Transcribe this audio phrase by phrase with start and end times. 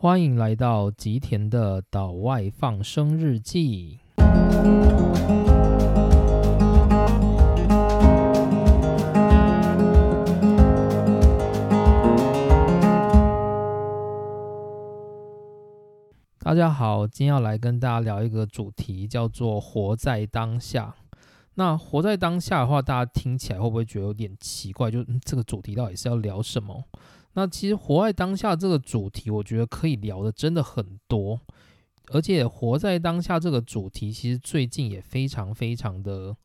[0.00, 3.98] 欢迎来到吉田的岛外放生日记。
[16.38, 20.94] 大家好，今天要来跟大家聊一个主题，叫做“活在当下”。
[21.54, 24.92] 那活在当下的话，大家听起来会不会觉得有点奇怪？
[24.92, 26.84] 就这个主题到底是要聊什么？
[27.38, 31.40] 那其实活在当下这个主题，我觉得可以聊的真的很多。
[32.08, 36.36] 而且活在当下这个主题，其实最近也非常非常的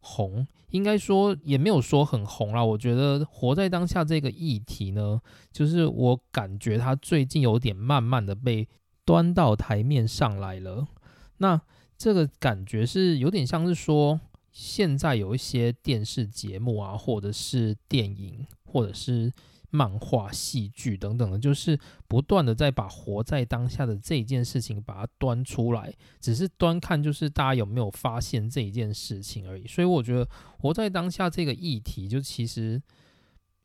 [0.00, 2.62] 红，应该说也没有说很红啦。
[2.62, 5.18] 我觉得活在当下这个议题呢，
[5.50, 8.68] 就是我感觉它最近有点慢慢的被。
[9.04, 10.86] 端到台面上来了，
[11.38, 11.58] 那
[11.96, 14.20] 这个感觉是有点像是说，
[14.52, 19.32] 现在有一些电视节目啊，或者是电影，或者是
[19.70, 29.66] 漫画、戏剧等等的，就是不断的在把活在当下的这一件事情把它端出来，只是端看就是大家有没有发现这一件事情而已。
[29.66, 32.82] 所以我觉得活在当下这个议题，就其实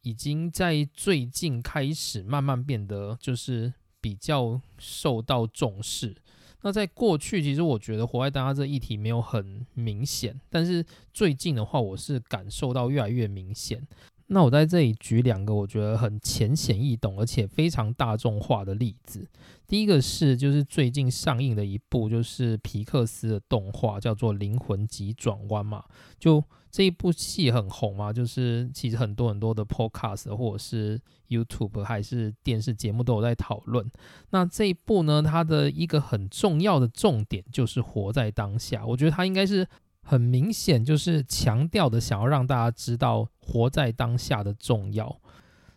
[0.02, 3.74] 已经在最近开始慢慢变得就是。
[4.04, 6.14] 比较受到重视。
[6.62, 13.81] 那在过去，其实我觉得活在当下这议题没有很明显，但是最近的话，我是感受到越来越明显。
[14.28, 19.28] 那我在这里举两个我觉得很浅显易懂，而且非常大众化的例子。
[19.68, 25.84] 第一个是，就是最近上映的一部，就是皮克斯的动画，叫做《灵魂急转弯》嘛。
[26.20, 31.00] 就这一部戏很红嘛，就是其实很多很多的 podcast 或者是
[31.30, 33.90] YouTube 还是电视节目都有在讨论。
[34.30, 38.86] 那这一部呢，它的一个很重要的重点就是活在当下。
[38.86, 39.68] 我觉得它应该是。
[40.06, 45.18] 很明显，就是强调的想要让大家知道活在当下的重要。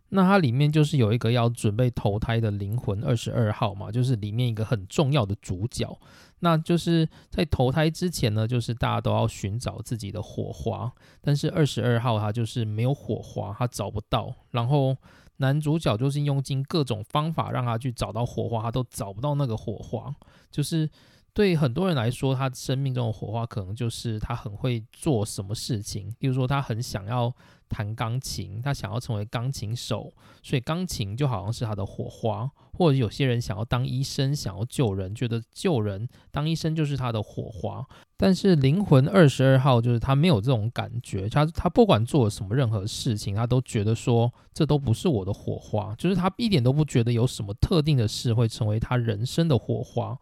[0.08, 5.98] 那它里面就是有一个要准备投胎的灵魂二十二号嘛，就是里面一个很重要的主角。
[6.40, 14.32] 那就是在投胎之前呢，就是大家都要寻找自己的火花，但是二十二号他就是没有火花，他找不到。
[14.50, 14.96] 然后
[15.38, 20.14] 男主角就是用尽各种方法让他去找到火花，他都找不到那个火花，
[20.50, 20.90] 就是。
[21.36, 26.10] 对很多人来说，他生命中的火花可能就是他很会做什么事情。
[26.18, 27.30] 比如说，他很想要
[27.68, 30.10] 弹钢琴，他想要成为钢琴手，
[30.42, 32.50] 所以钢琴就好像是他的火花。
[32.72, 37.84] 或者有些人想要当医生，想要救人，觉得救人当医生就是他的火花。
[38.16, 50.18] 但是灵魂二十二号就是他没有这种感觉，他他不管做什么任何事情，他都觉得说这都不是我的火花，就是他一点都不觉得有什么特定的事会成为他人生的火花。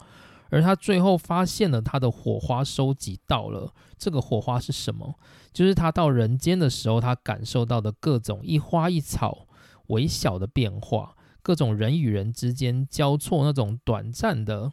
[0.54, 5.18] 而他最后发现了他的火花收集到了，这个火花是什么？
[5.52, 9.48] 就是他到人间的时候，他感受到的各种一花一草
[9.88, 14.70] 微小的变化，各种人与人之间交错那种短暂的，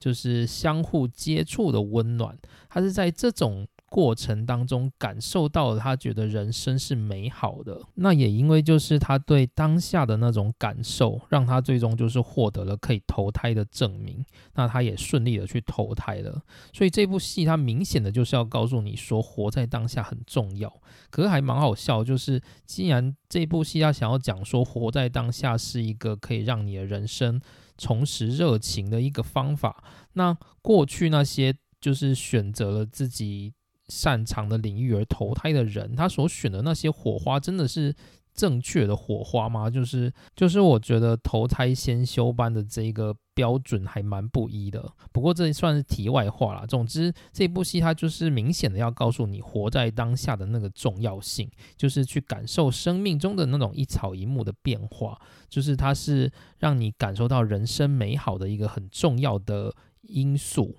[0.00, 2.36] 就是相互接触的温暖。
[2.68, 3.68] 他是在这种。
[3.90, 7.82] 过程当中感受到了，他觉得人生是美好的。
[7.96, 14.24] 那也因为就是他对当下的那种感受，让他最终就是获得了可以投胎的证明。
[14.54, 16.40] 那他也顺利的去投胎了。
[16.72, 20.72] 所以这部戏它明显的就是要告诉你说，活在当下很重要。
[21.10, 27.40] 可是还蛮好笑，就是既然这部戏他想要讲说，活在当下是一个可以让你的人生
[27.76, 29.82] 重拾热情的一个方法。
[30.12, 33.52] 那过去那些就是选择了自己。
[33.90, 37.94] 擅长的领域而投胎的人，他所选的那些火花真的是
[38.32, 39.68] 正确的火花吗？
[39.68, 44.90] 就是就是，我觉得投胎先修班的这个标准还蛮不一的。
[45.12, 46.64] 不过这算是题外话啦。
[46.64, 60.76] 总之，这部戏它就是明显的要告诉你活在当下的那个重要性，就是去感受生命中的那种一草一木的变化，就是它是让你感受到人生美好的一个很重要的因素。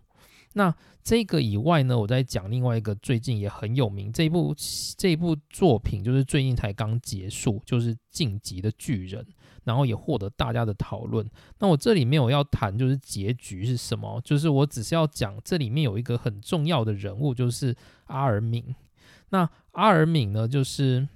[0.53, 0.73] 那
[1.03, 4.55] 这个以外呢，我在讲另外一个最近也很有名这部
[4.97, 9.23] 这一部作品，就是最近才刚结束，就是《晋级的巨人》，
[9.63, 11.27] 然后也获得大家的讨论。
[11.59, 17.75] 那我这里没有要谈就是结局是什么，就是我只是要讲这里面有一个很重要的人物，就是
[18.05, 18.75] 阿尔敏。
[19.29, 21.07] 那阿尔敏呢，就是。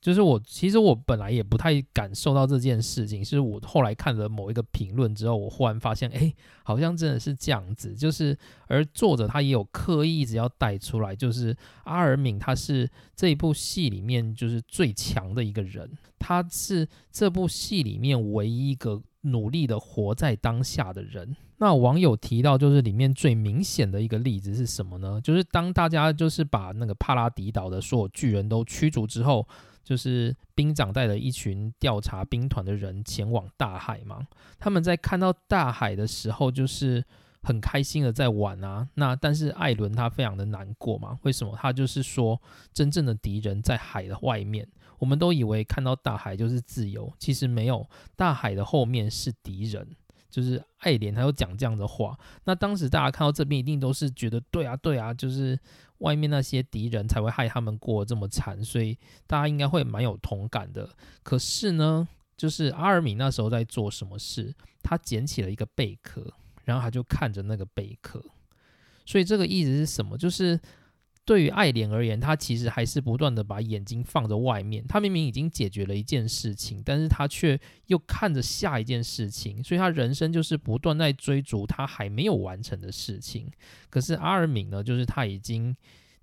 [0.00, 6.32] 就是我，其实我本来也不太感受到这件事情，是我后来看了某一个评论之后，我忽然发现，哎，
[6.62, 7.94] 好像真的是这样子。
[7.94, 8.34] 就是，
[8.66, 11.54] 而作者他也有刻意一直要带出来，就是
[11.84, 21.36] 阿尔敏他是这一部戏里面就是最强的一个人，他是这部戏里面唯一一个努力的活在当下的人。
[21.58, 25.20] 那网友提到，就是里面最明显的一个例子是什么呢？
[25.22, 29.46] 就是当大家就是把那个帕拉迪岛的所有巨人都驱逐之后。
[29.82, 34.26] 就是兵长带了一群调查兵团的人前往大海嘛。
[34.58, 37.04] 他们在看到大海的时候，就是
[37.42, 38.88] 很开心的在玩啊。
[38.94, 41.18] 那但是艾伦他非常的难过嘛？
[41.22, 41.56] 为什么？
[41.60, 42.40] 他就是说，
[42.72, 44.68] 真正的敌人在海的外面。
[44.98, 49.96] 我们都以为看到大海就是自由，其实没有，大海的后面是敌人。
[50.28, 52.16] 就是爱莲，他有讲这样的话。
[52.44, 55.58] 那当时大家看到这边，一定都是觉得对啊，对啊，就是
[56.00, 60.86] 外面那些敌人才会害他们过这么惨，所以大家应该会蛮有同感的。
[61.22, 62.06] 可是呢，
[62.36, 64.54] 就是阿尔米那时候在做什么事？
[64.82, 66.30] 他捡起了一个贝壳，
[66.64, 68.22] 然后他就看着那个贝壳。
[69.06, 70.18] 所以这个意思是什么？
[70.18, 70.60] 就是。
[71.24, 74.84] 对于爱莲而言，他其实还是不断的把眼睛放在外面。
[74.88, 83.48] 他明明已经解决了一件事情，但是他却又看着下一件事情，所以他人生就是不断在追逐他还没有完成的事情。
[83.90, 85.76] 可是阿尔敏呢，就是他已经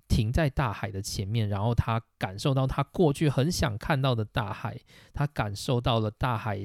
[0.08, 4.78] 停在大海的前面，然后他感受到他过去很想看到的大海，
[5.14, 6.60] 他感受到了大海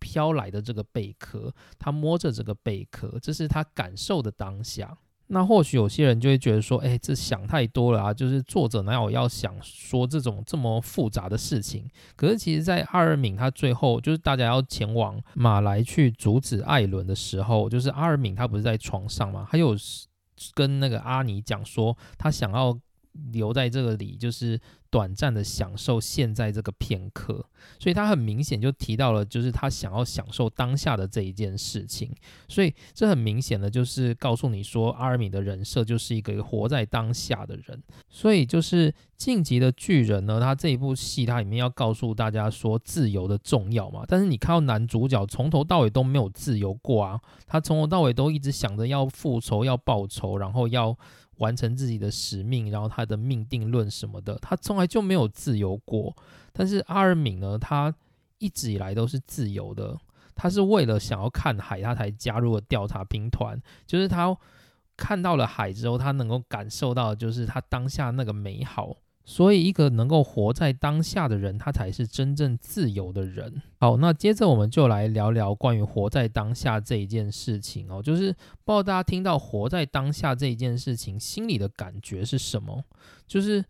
[0.00, 4.96] 飘来的这个贝壳，他摸着这个贝壳，这是他感受的当下。
[5.28, 8.12] 那或许有些人就会觉得说，哎，这想太多了啊！
[8.12, 11.88] 就是作者哪有要想说这种这么复杂的事情？
[12.14, 19.48] 可是其实，在阿尔敏他最后就是大家要前往马来去阻止艾伦的时候，就是阿尔敏他不是在床上嘛？
[19.50, 19.74] 他有
[20.52, 22.78] 跟那个阿尼讲说，他想要
[23.32, 24.60] 留在这个里，就是。
[24.90, 27.44] 短暂的享受现在这个片刻，
[27.80, 32.14] 所以他很明显就提到了，就是他想要享受当下的这一件事情。
[32.46, 37.82] 所以这很明显的就是告诉你说，阿尔敏的人设就是一个活在当下的人。
[38.08, 44.04] 所以就是晋级的巨人呢，他这一部戏它里面要告诉大家说自由的重要嘛。
[44.06, 50.96] 但是你看到男主角从头到尾都没有自由过啊，他从头到尾都一直想着要复仇、要报仇，然后要。
[51.38, 56.16] 完成自己的使命，然后他的命定论什么的，他从来就没有自由过。
[56.52, 57.94] 但是阿尔敏呢，他
[58.38, 59.98] 一直以来都是自由的。
[60.36, 63.60] 他是为了想要看海，他才加入了调查兵团。
[63.86, 64.36] 就是他
[64.96, 68.96] 看到了海之后，他能够感受到，就是他当下那个美好。
[69.26, 73.62] 所以，一个能够活在当下的人，他才是真正自由的人。
[73.80, 78.02] 好，那接着我们就来聊聊关于活在当下这一件事情哦。
[78.02, 78.30] 就是
[78.64, 82.84] 不知道大家听到活在当下这一件事情，心里的感觉是什么？
[83.26, 83.64] 就是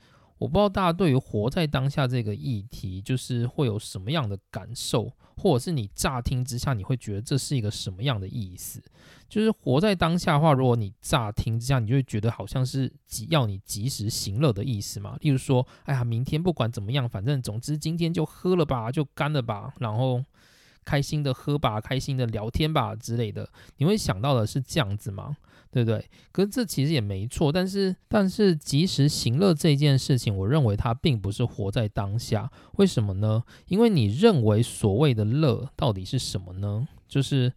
[0.44, 5.10] 我不知道大家对于活在当下这个议题，就是会有什么样的感受？
[5.38, 8.82] 或者是你乍听之下，你会觉得这是一个什么样的意思？
[9.26, 12.92] 就是活在当下的话，如果你乍听之下，你就会觉得好像是
[13.30, 15.16] 要你及时行乐的意思嘛。
[15.22, 20.22] 例如说，哎呀，明天不管怎么样，反正总之今天就喝了吧，就干了吧，然后
[20.84, 23.48] 开心的喝吧，开心的聊天吧之类的。
[23.78, 25.38] 你会想到的是这样子吗？
[25.74, 26.08] 对不对？
[26.30, 32.48] 可是这其实也没错，但是但是及时行乐这件事情，我认为它并不是活在当下。
[32.76, 33.42] 为什么呢？
[33.66, 36.86] 因为你认为所谓的乐到底是什么呢？
[37.08, 37.52] 就是，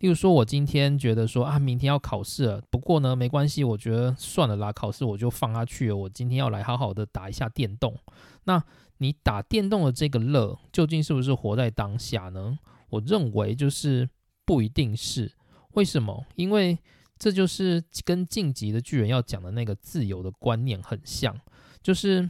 [0.00, 5.96] 例如说，我今天觉得说啊，明天要考试了，不过呢，没关系，我觉得算了啦，考试我就放下去了。
[5.96, 7.96] 我今天要来好好的打一下电动。
[8.44, 8.62] 那
[8.98, 12.58] 你打电动的这个乐，究竟是不是活在当下呢？
[12.90, 14.06] 我认为就是
[14.44, 15.32] 不一定是。
[15.72, 16.26] 为什么？
[16.36, 16.78] 因为
[17.18, 21.34] 这就是跟晋级的巨人要讲的那个自由的观念很像，
[21.82, 22.28] 就是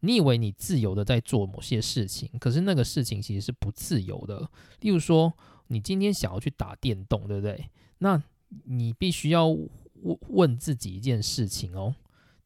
[0.00, 4.48] 你以为你自由的在做某些事情，可是那个事情其实是不自由的。
[4.80, 5.32] 例如说，
[5.68, 7.68] 你今天想要去打电动，对不对？
[7.98, 8.20] 那
[8.64, 11.94] 你必须要问问自己一件事情哦：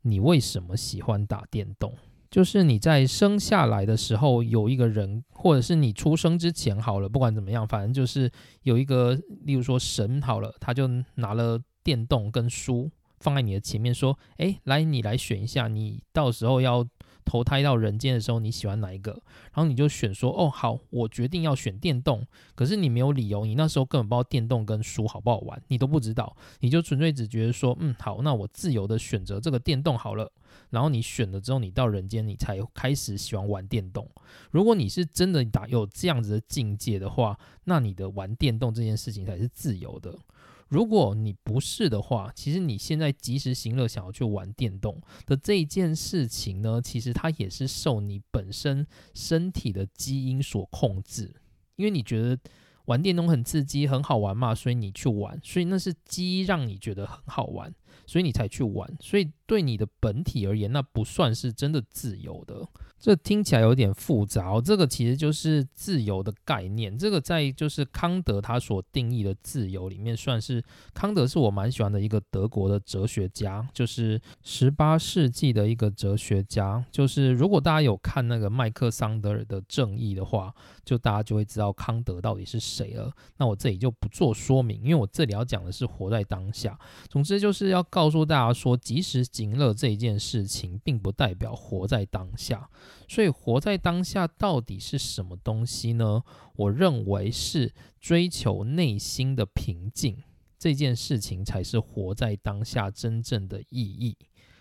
[0.02, 1.94] 你为什么喜欢打电动？
[2.30, 8.30] 就是你在生下来的时候有一个人，或者是你出生之前好了，不管怎么样，反正就是
[8.64, 9.14] 有一个，
[9.44, 11.58] 例如说神好了，他就拿了。
[11.86, 12.90] 电动跟书
[13.20, 16.84] 放在你的前面，说：“哎，来，你来选一下，你到时候要
[17.24, 19.12] 投胎到人间的时候，你喜欢哪一个？”
[19.54, 22.26] 然后你就选说：“哦，好，我决定要选电动。”
[22.56, 30.32] 可是你没有理由，你那时候根本不知道电动跟书好不好玩，你都不知道，你就纯粹只觉得说：“嗯，好，那我自由的选择这个电动好了。”
[30.70, 34.10] 然后你选了之后，你到人间，你才开始喜欢玩电动。
[34.50, 40.18] 如果你是真的打有这样子的境界的话，那你的玩电动这件事情才是自由的。
[40.68, 51.34] 如果你不是的话，其实你现在及时行乐，想要去玩电动的这一件事情呢，其实它也是受你本身身体的基因所控制。
[51.76, 52.38] 因为你觉得
[52.86, 57.72] 玩电动很刺激，很好玩嘛，所以你去玩，所以那是鸡让你觉得很好玩，
[58.06, 62.66] 所以你才去玩，所以对你的本体而言，那不算是真的自由的。
[62.98, 66.96] 这听起来有点复杂，这个其实就是自由的概念。
[66.96, 76.82] 这个在就是康德他所定义的自由里面，算是康德是我蛮喜欢的一个德国的哲学家，就是十八世纪的一个哲学家。
[76.90, 83.12] 就是如果大家有看那个麦克桑德尔的《正义》的话，就大家就会知道康德到底是谁了。
[83.36, 86.76] 那我这里就不做说明，因为我这里要讲的是活在当下。
[87.10, 92.68] 总之就是要告诉大家说，及时行乐这一件事情，并不代表活在当下。
[93.08, 96.22] 所以，活在当下到底是什么东西呢？
[96.56, 100.22] 我认为是追求内心的平静，
[100.58, 104.16] 这件事情才是活在当下真正的意义。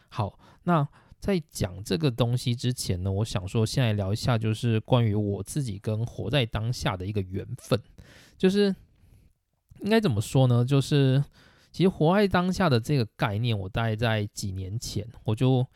[0.10, 0.88] 好，那
[1.20, 7.82] 在讲这个东西之前呢，我想说，先来聊一下，就是关于我自己跟活在当下的一个缘分。
[8.38, 8.75] 就是
[9.82, 10.63] 应该怎么说呢？
[10.63, 11.24] 就是
[11.75, 15.67] 其实活在当下的这个概念，我大概在几年前我就。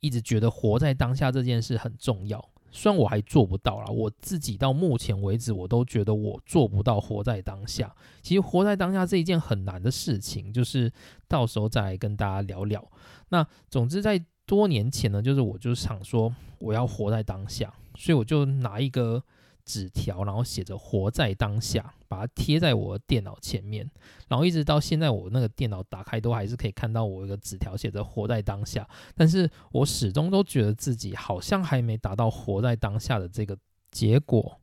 [0.00, 7.92] 一直觉得活在当下这件事很重要，虽然我还做不到啦，我自己到目前为止我都觉得我做不到活在当下。
[8.22, 10.92] 其实活在当下是一件很难的事情，就是
[11.26, 12.86] 到时候再来跟大家聊聊。
[13.30, 19.24] 那总之在多年前呢，就是我就想说我要活在当下，所以我就拿一个。
[19.64, 23.88] 纸条，然后写着“活在当下”，把它贴在我的电脑前面，
[24.28, 28.88] 然后一直到现在，我那个电脑打开都还是可以看到我一个纸条，写着“活在当下”。
[29.14, 33.56] 但是我始终都觉得自己好像还没达到活在当下的这个
[33.90, 34.60] 结果。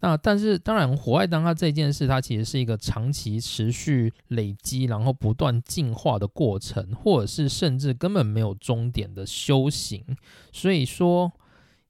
[0.00, 10.04] 那但是当然，活在当下这件事，它其实是一个长期持续累积，然后不断进化的过程，或者是甚至根本没有终点的修行。
[10.52, 11.32] 所以说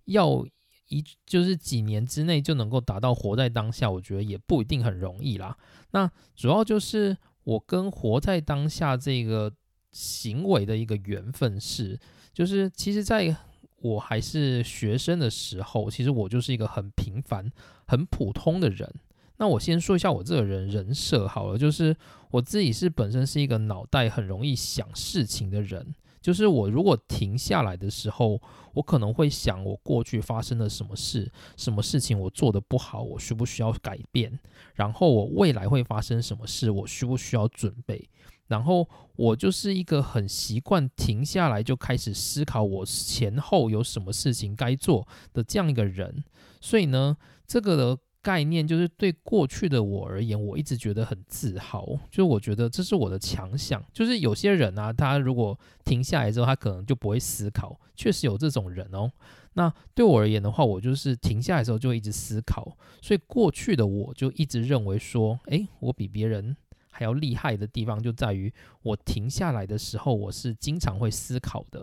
[0.05, 0.47] 要。
[0.89, 5.57] 一就是几年之内就能够达到活在当下，我觉得也不一定很容易啦。
[5.93, 9.53] 那主要就是我跟活在当下这个
[9.93, 11.99] 行为的一个缘分是，
[12.33, 13.37] 就是其实在
[13.81, 17.51] 我还是学生的时候，其实我就是一个很平凡、
[17.87, 18.93] 很普通的人。
[19.37, 21.97] 那我先说一下我这个人人设好了，就是
[22.33, 25.95] 我自己是本身是一个脑袋很容易想事情的人。
[26.21, 28.41] 就是我如果停下来的时候，
[28.75, 34.39] 我可能会想我过去发生了什么事，什么事情我做的不好，我需不需要改变？
[34.75, 38.09] 然后我未来会发生什么事，我需不需要准备？
[38.47, 46.25] 然后我就是一个很习惯停下来就开始思考我前后有什么事情该做的这样一个人。
[46.61, 47.99] 所以呢，这个的。
[48.29, 53.83] 概念就是对过去的我而言，我一直觉得很自豪，就是我觉得这是我的强项。
[53.91, 59.11] 就是有些人啊，他如果停下来之后，他可能就不会思考，确实有这种人哦。
[59.55, 66.55] 那对我而言的话，我就是停下来之后就一直思考，所以过去的我就一直认为说，诶，我比别人
[66.91, 71.83] 还要厉害的地方就在于我停下来的时候，我是经常会思考的。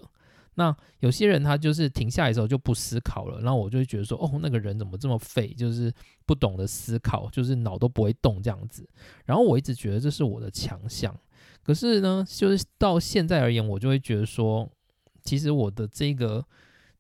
[0.55, 5.93] 那有些人他就是停下来的时候就不思考了，然后我就会觉得说，哦，那个人怎么这么废，就是
[6.25, 8.87] 不懂得思考，就是脑都不会动这样子。
[9.25, 11.15] 然后我一直觉得这是我的强项，
[11.61, 14.69] 可是呢，就是到现在而言，我就会觉得说，
[15.23, 16.45] 其实我的这个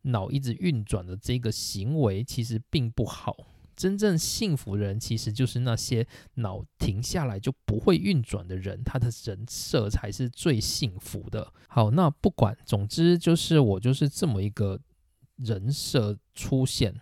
[0.01, 3.35] 脑一直运转的这个行为其实并不好。
[3.75, 11.51] 真正幸福的人，其实就是那些脑停下来就不会运转的人，他的人设才是最幸福的。
[11.67, 14.79] 好，那不管，总之就是我就是这么一个
[15.35, 16.95] 人设出现。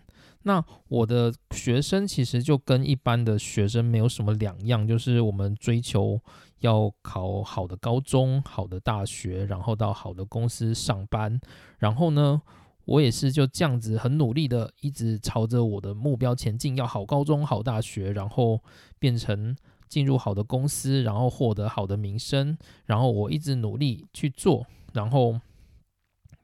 [0.44, 6.20] 那我的学生其实就跟一般的学生没有什么两样，就是我们追求
[6.60, 11.39] 要考好的高中、好的大学，然后到好的公司上班，
[11.77, 12.42] 然后呢。
[12.86, 18.62] 我也是就这样子很努力的，一直朝着我的目标前进，要好高中、好大学，然后
[19.00, 19.56] 变成
[19.88, 25.40] 进入好的公司，然后获得好的名声，然后我一直努力去做，然后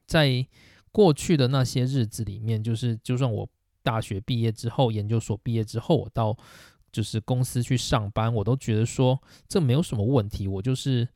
[0.06, 0.46] 在
[0.90, 3.48] 过去的那些日子里面，就是就算我
[3.82, 6.36] 大学毕业之后、研究所毕业之后，我到
[6.90, 11.06] 就是公司去上班，我都觉得说这没有什么问题，我就是。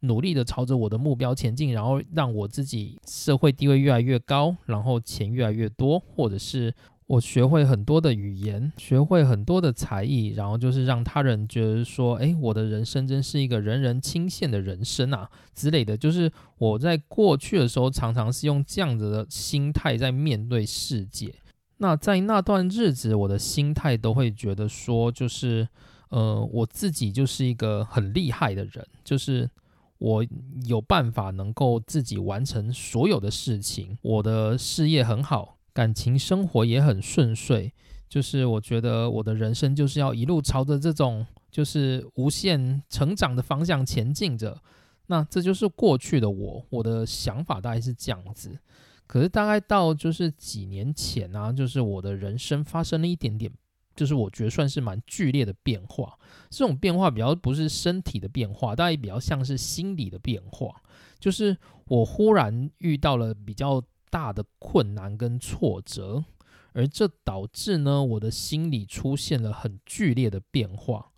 [0.00, 6.72] 努力的朝着我的目标前进，然后让我自己社会地位越来越高，然后钱越来越多，或者是
[7.06, 15.96] 我学会很多的语言，学会很多的才艺，然后就是让他人觉得说，哎，我的人生真是一个人人倾羡的人生啊之类的。
[15.96, 21.34] 就是我在过去的时候，常常是用这样子的心态在面对世界。
[21.78, 25.66] 那在那段日子，我的心态都会觉得说，就是
[26.10, 29.50] 呃，我自己就是一个很厉害的人，就是。
[29.98, 30.24] 我
[30.64, 37.72] 有办法能够自己完成所有的事情，我的事业很好，感情生活也很顺遂，
[38.08, 44.60] 就是我觉得我的人生就是要一路朝着这种就是无限成长的方向前进着。
[45.06, 48.58] 那这就是过去的我，我的想法大概是这样子。
[49.06, 53.50] 可是大概到就是几年前啊，就是我的人生发生了一点点，
[53.98, 56.16] 就是我觉得算是蛮剧烈的变化。
[56.48, 60.80] 这种变化比较不是身体的变化，大概比较像是心理的变化。
[61.18, 66.24] 就是我忽然遇到了比较大的困难跟挫折，
[66.72, 71.10] 而这导致呢，我的心理出现了很剧烈的变化。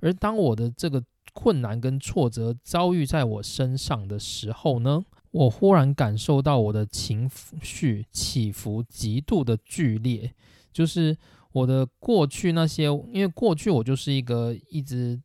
[0.00, 1.02] 而当我的这个
[1.32, 7.28] 困难跟挫折遭遇在我身上的时候呢，我忽然感受到我的情
[7.60, 10.32] 绪起伏极度的剧烈，
[10.72, 11.16] 就是
[11.52, 15.20] 我的过去那些，因为过去我就是一个一直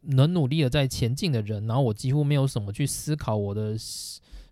[0.00, 3.76] 能努力的在前进的人，然后我几乎没有什么去思考我的。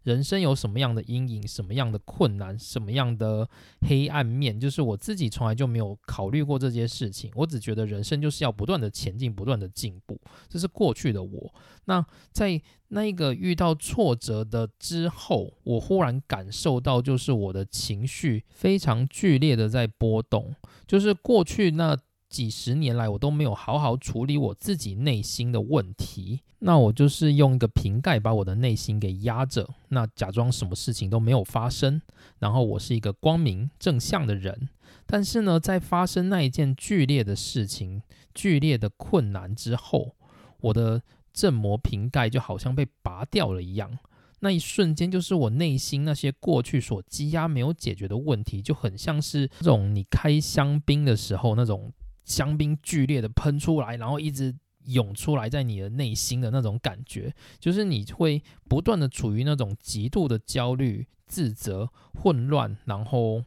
[0.05, 3.49] 人生有什么样的阴影，什么样的困难，什么样的
[3.89, 7.31] 黑暗面，就是我自己从来就没有考虑过这些事情。
[7.35, 11.55] 我只觉得人生就是要不断的前进，不断的进步，这是过去的我。
[11.87, 20.55] 那在那个遇到挫折的之后，我忽然感受到，就是我的情绪非常剧烈的在波动，
[20.87, 21.99] 就是过去那。
[22.35, 26.41] 几十年来，我都没有好好处理我自己内心的问题。
[26.59, 32.03] 那我就是用一个瓶盖把我的内心给压着，那假装什么事情都没有发生。
[32.41, 34.69] 然后我是一个光明正向的人。
[35.07, 38.03] 但是呢，在发生那一件剧烈的事情、
[38.35, 40.17] 剧烈的困难之后，
[40.61, 41.01] 我的
[41.33, 43.97] 振膜瓶盖就好像被拔掉了一样。
[44.41, 51.93] 那一瞬间，就是我内心那些过去所积压没有解决的问题，就很像是这种你开香槟的时候那种。
[52.25, 54.55] 香槟剧烈的喷出来，然后一直
[54.87, 63.43] 涌出来，在你的内心的那种感觉，就是你会不断的处于那种极度的焦虑、自责、混乱，然后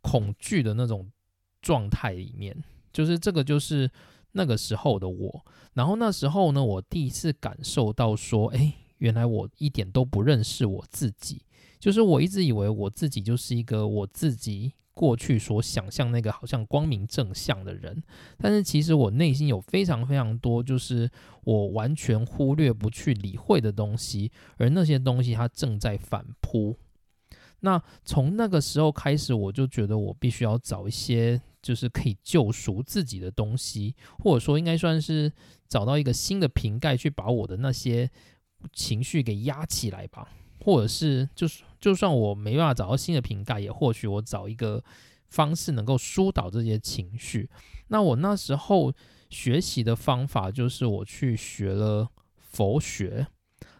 [0.00, 1.10] 恐惧的那种
[1.60, 2.64] 状态里面。
[2.92, 3.90] 就是这个，就是
[4.32, 5.46] 那个时候的我。
[5.74, 11.42] 然后那时候呢，我第一次感受到说，哎，原来我一点都不认识我自己。
[11.78, 14.72] 就是我一直以为我自己就是一个我自己。
[15.00, 18.02] 过去所想象那个好像光明正向的人，
[18.36, 21.10] 但是其实我内心有非常非常多，就是
[21.42, 26.76] 我完全忽略不去理会的东西，而那些东西它正在反扑。
[27.60, 35.32] 那从那个时候开始，我就觉得我必须要找一些就是可以救赎自己的东西，或者说应该算是
[35.66, 38.10] 找到一个新的瓶盖，去把我的那些
[38.74, 40.28] 情绪给压起来吧。
[40.62, 44.84] 或者是，就是就算我没办法找到新的瓶盖，也或许我找一个
[45.28, 47.48] 方式能够疏导这些情绪。
[47.88, 48.92] 那我那时候
[49.30, 53.26] 学习的方法就是我去学了佛学。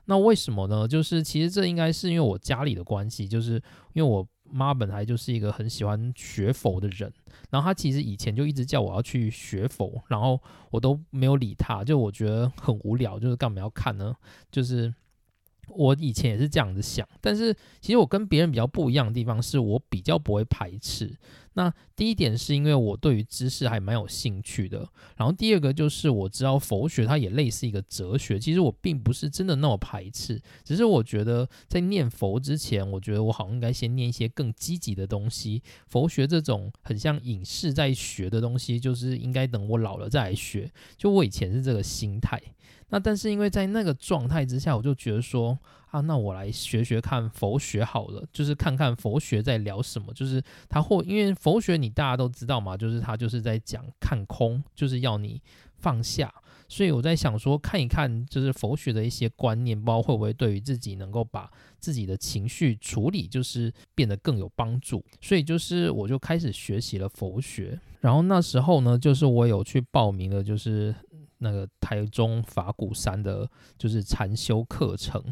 [0.07, 0.89] 那为什么呢？
[0.89, 7.13] 就是其实这应该是因为我家里的关系，就是因为我妈本来就是一个很喜欢学佛的人，
[7.51, 14.17] 然后她其实以前就一直叫我要去学佛，然后我都没有理她，就我觉得很无聊，就是干嘛要看呢？
[14.51, 14.93] 就是。
[15.75, 21.17] 我以前也是这样子想，但是其实我跟别人比较不一样的地方是我比较不会排斥。
[21.55, 35.61] 那第一点是因为我对于知识还蛮有兴趣的，然后第二个就是我知道佛学它也类似一个哲学，其实我并不是真的那么排斥，只是我觉得在念佛之前，我觉得我好像应该先念一些更积极的东西。
[35.89, 40.71] 佛学这种很像隐士在学的东西，就是应该等我老了再来学。
[40.97, 42.41] 就我以前是这个心态。
[42.91, 45.59] 那但是因为在那个状态之下，我就觉得说
[45.91, 50.13] 啊，那我来学学看佛学好了，就是看看佛学在聊什么。
[50.13, 55.41] 就是他或因为佛学你大家都知道嘛，就是他就是在讲看空，就是要你
[55.79, 56.33] 放下。
[56.69, 61.51] 所以我在想说看一看，就是佛学的一些观念，不知道会不会对于自己能够把
[61.81, 65.05] 自己的情绪处理，就是变得更有帮助。
[65.21, 67.79] 所以就是我就开始学习了佛学。
[68.01, 70.95] 然后那时候呢，就是我有去报名了，就是。
[71.41, 75.23] 那个台中法鼓山的，就是禅修课程，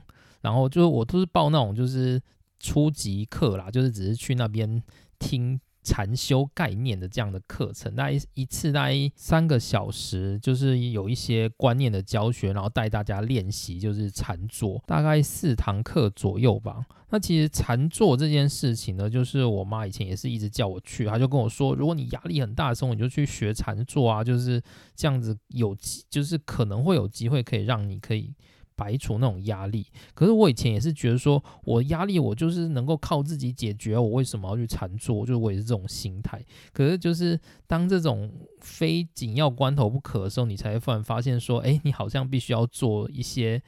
[0.42, 2.21] 然后就是我都是报那种就是
[2.61, 4.83] 初级课啦，就是只是去那边
[5.18, 5.59] 听。
[5.88, 16.85] 禅修概念的这样的课程，大概一次大概三个小时，就是有一些观念的教学，然后带大家练习，就是禅坐，大概四堂课左右吧。
[17.11, 24.62] 那其实禅坐这件事情呢，就是我妈以前也是一直叫我去，她就跟我说，如果你压力很大的时候，你就去学禅坐啊，就是
[24.94, 25.74] 这样子有，
[26.11, 28.35] 就是可能会有机会可以让你可以。
[28.79, 35.27] 排除那种压力，可是我以前也是觉得说，我压力我就是能够靠自己解决，我为什么要去禅坐？
[35.27, 36.41] 就是我也是这种心态。
[36.73, 43.61] 可是就是当这种非紧要关头不可的时候，你才会突然发现说，哎，你好像必须要做一些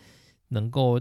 [0.50, 1.00] 能够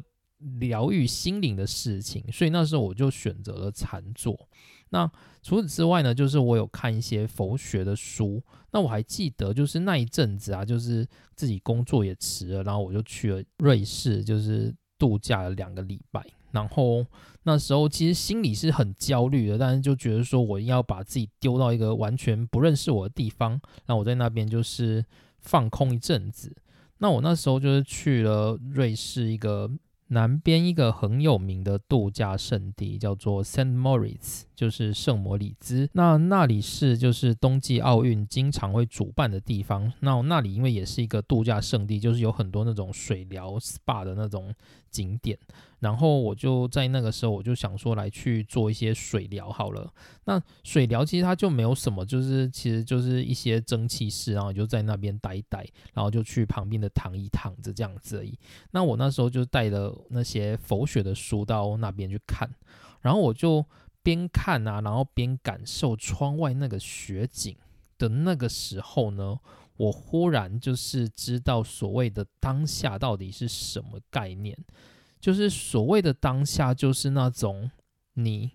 [0.59, 2.23] 疗愈心灵的事情。
[2.31, 4.47] 所以那时候我就选择了禅坐。
[4.91, 5.09] 那
[5.43, 8.41] 除此之外呢，就是我有看一些佛学的书。
[8.71, 16.25] 那我还记得，就是那一阵子啊，就是自己工作也辞了，然后我就去了瑞士，就是度假了两个礼拜。
[16.51, 17.05] 然后
[17.43, 25.05] 那时候其实心里是很焦虑的，但是就觉得说我要把自己丢到一个完全不认识我的地方，那我在那边就是
[25.39, 26.55] 放空一阵子。
[26.97, 29.69] 那我那时候就是去了瑞士一个。
[30.09, 35.89] 南边一个很有名的度假胜地叫做 Saint Moritz，就是圣莫里兹。
[35.93, 39.91] 那那里是就是冬季奥运经常会主办的地方。
[39.99, 44.53] 那那里因为也是一个度假胜地，就是有很多那种水疗 SPA 的那种
[44.91, 45.37] 景点。
[45.79, 49.89] 然后我就在那个时候，我就想说来去做一些水疗好了。
[50.25, 58.37] 那水疗其实它就没有什么，就是其实就是一些蒸汽室，然后就在那边待一待，然后就去旁边的躺椅躺着这样子而已。
[58.71, 62.49] 那我那时候就带了那些佛学的书到那边去看，
[62.99, 63.65] 然后我就
[64.03, 67.55] 边看啊，然后边感受窗外那个雪景
[67.97, 69.39] 的那个时候呢，
[69.79, 74.57] 我忽然就是知道所谓的当下到底是什么概念。
[75.21, 77.71] 就是所谓的当下，就是那种
[78.15, 78.51] 你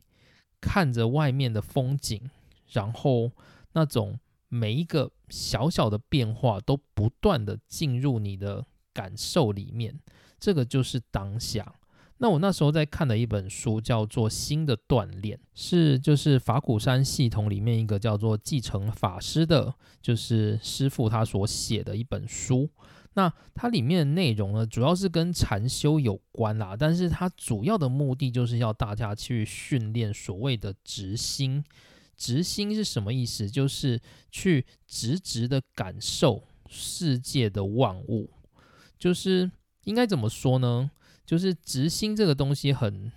[0.61, 2.31] 看着外面的风景，
[2.73, 3.31] 然后
[3.73, 9.99] 那种每一个小小的变化都不断的进入你的感受里面，
[10.39, 11.75] 这个就是当下。
[12.19, 22.71] 那我那时候在看的一本书叫做《新的锻炼》，是就是法鼓山系统里面一个叫做继承法师的，就是师傅他所写的一本书。
[23.17, 31.63] 那它里面的内容呢，主要是跟禅修有关啦，但是它主要的目的就是要大家去训练所谓的直心。
[32.17, 33.49] 直心是什么意思？
[33.49, 34.01] 就是
[34.31, 38.31] 去直直的感受世界的万物。
[38.99, 39.51] 就是
[39.85, 40.91] 应该怎么说呢？
[41.25, 43.11] 就是直心这个东西很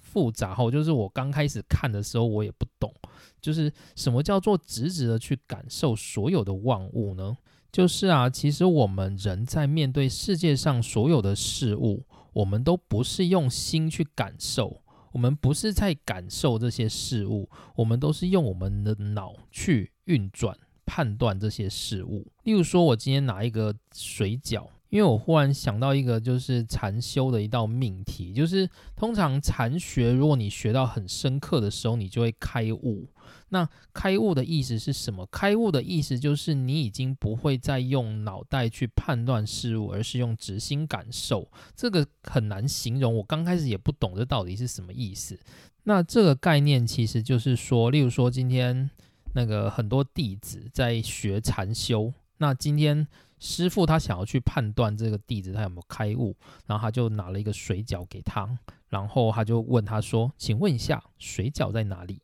[0.00, 2.92] 复杂哈，就是我刚开始看的时候我也不懂，
[3.40, 7.36] 就是什么叫做直直的去感受所有的万物呢？
[7.70, 22.26] 就是啊，其实我们人在面对世界上所有的事物，我们都不是用心去感受，我们不是在感受这些事物，我们都是用我们的脑去运转、判断这些事物。
[22.42, 33.08] 例如说，我今天拿一个水饺，因为我忽然想到一个就是禅修的一道命题，就是通常禅学，如果你学到很深刻的时候，你就会开悟。
[33.52, 35.26] 那开悟的意思是什么？
[35.26, 41.48] 开悟的意思就是你已经不会再用脑袋去判断事物，而是用直心感受。
[41.74, 45.38] 这个很难形容，我刚开始也不懂这到底是什么意思。
[45.84, 48.90] 那这个概念其实就是说，例如说今天
[49.34, 53.06] 那个很多弟子在学禅修，那今天
[53.40, 58.48] 师傅他想要去判断这个弟子他有没有开悟，然后他就拿了一个水饺给他，
[58.88, 62.22] 然后他就问他说：“请问一下，水饺在哪里？”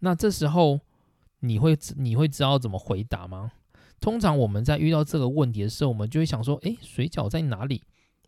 [0.00, 0.80] 那这时候
[1.40, 3.52] 你会你会知道怎么回答吗？
[4.00, 7.82] 通常我们在遇到这个问题的时候，我们就会想说：诶，水饺在哪里？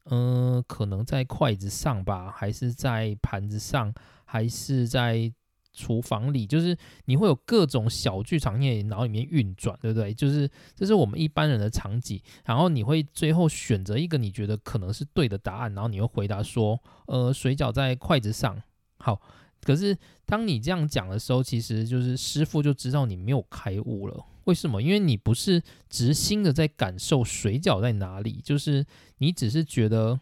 [0.05, 3.93] 嗯，可能在筷子上吧，还是在盘子上，
[4.25, 5.33] 还是在
[5.77, 6.45] 厨房里？
[6.45, 10.13] 就是你会有各种小剧场在脑里面运转，对不对？
[10.13, 12.21] 就是这是我们一般人的场景。
[12.45, 18.61] 然后你会最后选择一个你觉得可能是对的答案，然后你会回答说：呃，水饺在筷子上。
[18.99, 19.21] 好。
[19.63, 24.25] 可是，当你这样讲的时候，其实就是师傅就知道你没有开悟了。
[24.45, 24.81] 为什么？
[24.81, 25.61] 因为你不是
[25.91, 28.87] 直心的在感受水饺在哪里，就是
[29.19, 30.21] 你只是觉得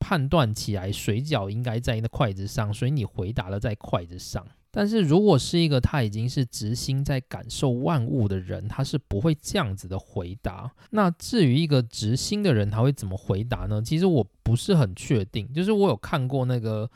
[0.00, 4.44] 判断起来水饺应该在那筷子上，所以你回答了在筷子上。
[4.72, 10.68] 但是如果是一个他已经是直心在感受万物的人，他是不会这样子的回答。
[10.90, 13.80] 那至于一个直心的人，他会怎么回答呢？
[13.80, 15.52] 其实我不是很确定。
[15.52, 16.90] 就是我有看过那个。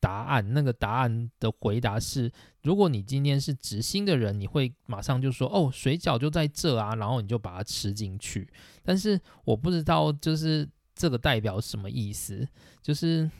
[0.00, 2.30] 答案那个答案的回答是：
[2.62, 8.46] 如果你今天是直心的人，你会马上就说哦，水饺就在这啊，然后你就把它吃进去。
[8.82, 12.46] 但是我不知道，就是这个代表什么意思？
[12.82, 13.30] 就是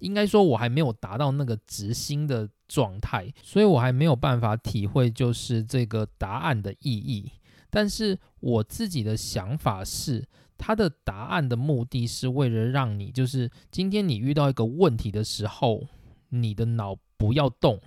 [0.00, 7.32] 应该说，我还没有达到那个直心的状态，所以我还没有办法体会就是这个答案的意义。
[7.70, 10.26] 但是我自己的想法是。
[10.58, 15.86] 他的答案的目的是为了让你，就是今天你遇到一个问题的时候，
[16.30, 17.78] 你的脑不要动，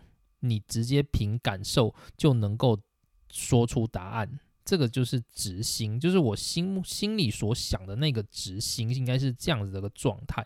[0.41, 2.79] 你直接凭感受就能够
[3.31, 4.39] 说出答案。
[4.63, 10.45] 这个就是执行，就是我心心里所想的那个执行，应该是这样子的一个状态。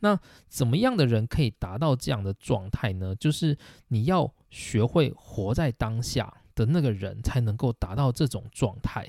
[0.00, 3.14] 那怎么样的人可以达到这样的状态呢？
[3.14, 3.56] 就是
[3.88, 9.06] 你要学会活在当下的那个人，才能够达到这种状态。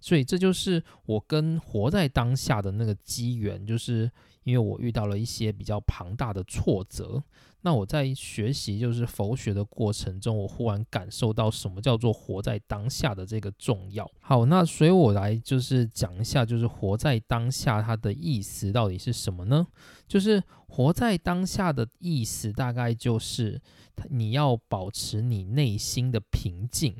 [0.00, 4.10] 所以这就是我跟活在当下的那个机缘，就是
[4.44, 7.22] 因为我遇到了一些比较庞大的挫折。
[7.68, 14.10] 那我在学习就是佛学的过程中，我忽然感受到什么叫做活在当下的这个重要。
[14.20, 19.66] 好，那所以我来就是讲一下，就是活在当下它的意思到底是什么呢？
[20.06, 23.60] 就是活在当下的意思，大概就是
[24.08, 26.96] 你要保持你内心的平静，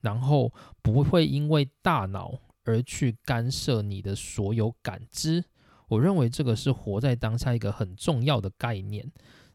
[0.00, 5.44] 然后不会因为大脑而去干涉你的所有感知。
[5.86, 9.12] 我认为这个是活在当下一个很重要的概念。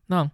[0.08, 0.30] 那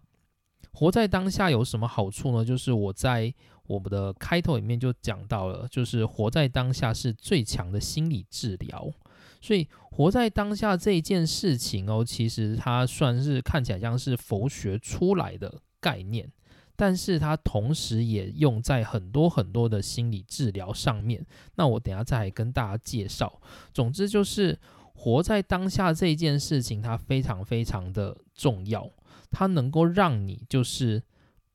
[0.71, 2.43] 活在当下有什么好处呢？
[2.43, 3.33] 就是我在
[3.67, 8.91] 我们的开头里面就讲到了，就是活在当下是最强的心理治疗。
[9.39, 16.31] 所以活在当下这件事情哦，其实它算是看起来像是佛学出来的概念，
[16.75, 21.25] 但是它同时也用在很多很多的心理治疗上面。
[21.55, 23.41] 那我等下再跟大家介绍。
[23.73, 24.57] 总之就是
[24.93, 28.89] 活在当下这件事情，它非常非常的重要。
[29.31, 31.03] 它能够让你就是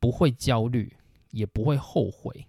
[0.00, 0.96] 不会焦虑，
[1.30, 2.46] 也不会后悔，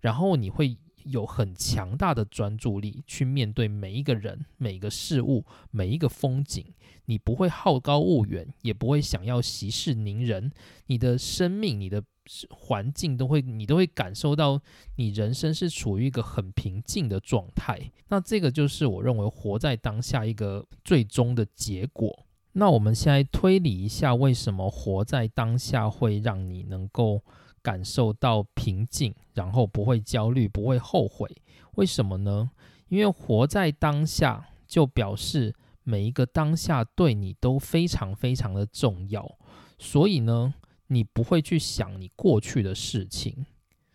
[0.00, 6.64] 然后你会有很强大的专注力去面对每一个人、每一个事物、每一个风景。
[7.06, 10.50] 你不会好高骛远，也不会想要息事宁人。
[10.86, 12.02] 你的生命、你的
[12.50, 14.60] 环境都会，你都会感受到
[14.96, 17.90] 你人生是处于一个很平静的状态。
[18.08, 22.24] 那这个就是我认为活在当下一个最终的结果。
[22.52, 27.22] 那我们现在推理一下，为什么活在当下会让你能够
[27.62, 31.30] 感受到平静，然后不会焦虑，不会后悔？
[31.76, 32.50] 为什么呢？
[32.88, 39.38] 因为活在当下就表示每一个当下对你都非常非常的重要，
[39.78, 40.54] 所以呢，
[40.88, 43.46] 你不会去想你过去的事情。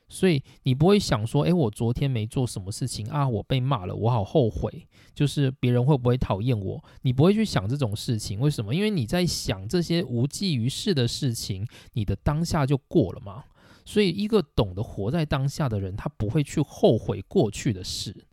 [0.09, 4.87] 所以你不会想说，诶，我昨天没做什么事情啊，我被骂了，我好后悔。
[5.13, 6.81] 就是别人会不会讨厌我？
[7.01, 8.73] 你不会去想这种事情，为什么？
[8.73, 13.43] 因为你在想这些无济于事的事情，你的当下就过了嘛。
[13.87, 18.25] 所以一个懂得活在当下的人，他不会去后悔过去的事。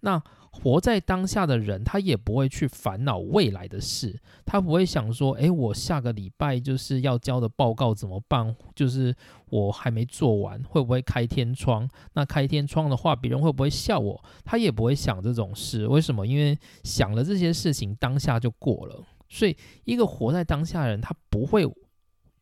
[0.00, 0.22] 那。
[0.56, 8.54] 活在当下的人，他也不会去烦恼未来的事，他不会想说，诶，我下个礼拜就是要交的报告怎么办？
[8.72, 9.12] 就是
[9.46, 11.90] 我还没做完，会不会开天窗？
[12.12, 14.24] 那开天窗的话，别人会不会笑我？
[14.44, 15.88] 他也不会想这种事。
[15.88, 16.24] 为什么？
[16.24, 19.02] 因为想了这些事情，当下就过了。
[19.28, 21.68] 所以，一个活在当下的人，他不会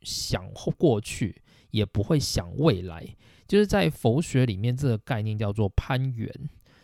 [0.03, 0.47] 想
[0.77, 1.41] 过去，
[1.73, 3.05] 也不会想未来。
[3.49, 6.33] 就是在佛学里面，这个概念叫做攀缘，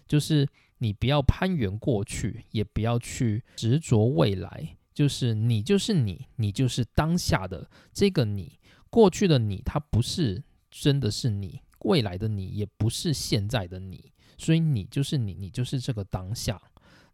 [0.07, 0.49] 就是。
[0.81, 8.61] 你不要攀缘过去，也不要去执着未来，就是你就是你，你就是当下的这个你。
[8.89, 14.13] 过去的你，它不是真的是你；未来的你，也不是现在的你。
[14.37, 16.63] 所以你就是你，你就是这个当下。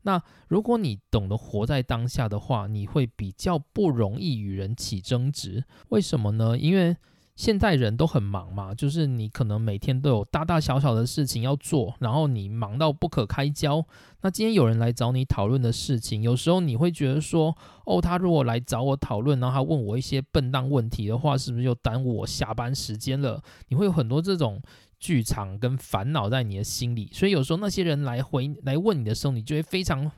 [0.02, 5.64] 那如果你懂得活在当下的话，你会比较不容易与人起争执。
[5.88, 6.58] 为什么呢？
[6.58, 6.94] 因为
[7.36, 13.84] 现代人都很忙嘛，就是你可能每天都有大大小小的事情要做，然后你忙到不可开交。
[14.20, 23.42] 那今天有人来找你讨论的事情，有时候你会觉得说，哦，他如果来找我讨论，然后他问我一些笨蛋问题的话，是不是就耽误我下班时间了？
[23.66, 24.62] 你会有很多这种
[25.00, 30.08] 剧场跟烦恼在你的心里，所以有时候那些人来回来问你的时候，你就会非常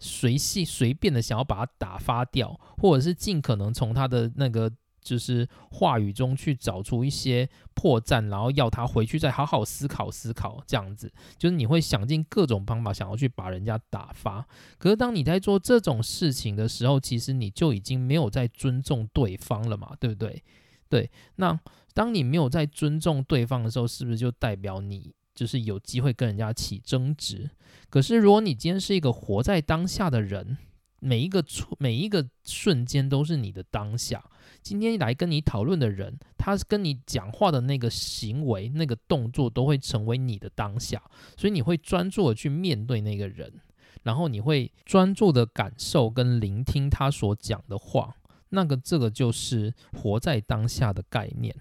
[0.00, 4.68] 随性随便的想要把他打发掉，或者是尽可能从他的那个。
[5.06, 14.44] 就是话语中去找出一些破绽，然后要他回去再好好思考思考，这样子就是你会想尽各种方法想要去把人家打发。
[14.78, 20.42] 可是当你在做这种事情的时候，其实你就已经没有在尊重对方了嘛，对不对？
[20.88, 21.56] 对，那
[21.94, 27.48] 当你没有在尊重对方的时候，是不是就代表你就是有机会跟人家起争执？
[27.88, 30.58] 可是如果你今天是一个活在当下的人，
[31.00, 31.44] 每一个
[31.78, 34.24] 每一个瞬间都是你的当下。
[34.62, 41.00] 今天来跟你讨论的人，他跟你讲话的那个行为、那个动作，都会成为你的当下，
[41.36, 43.52] 所以你会专注的去面对那个人，
[44.02, 48.16] 然后你会专注的感受跟聆听他所讲的话。
[48.48, 51.54] 那个这个就是活在当下的概念。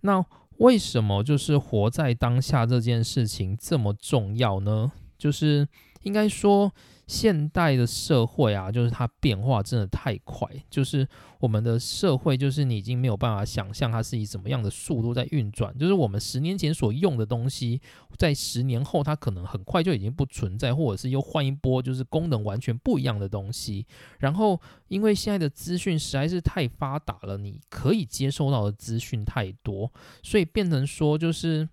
[0.00, 0.24] 那
[0.58, 4.92] 为什么就是活在当下这件事情这么重要呢？
[5.16, 5.66] 就是
[6.02, 6.72] 应该说。
[7.06, 11.06] 现代的社会啊，就是它变化真的太快，就是
[11.38, 15.76] 我们的社会，就是你已经没有办法想象它是以什么样的速度在运转。
[15.78, 17.80] 就是我们十年前所用的东西，
[18.16, 23.86] 在十年后它可能很快就已经不存在，或者是又换一波，就是功能完全不一样的东西。
[24.18, 31.68] 然后，因为现在的资讯实在是太发达了，你可以接收到的资讯太多，所以变成说就是。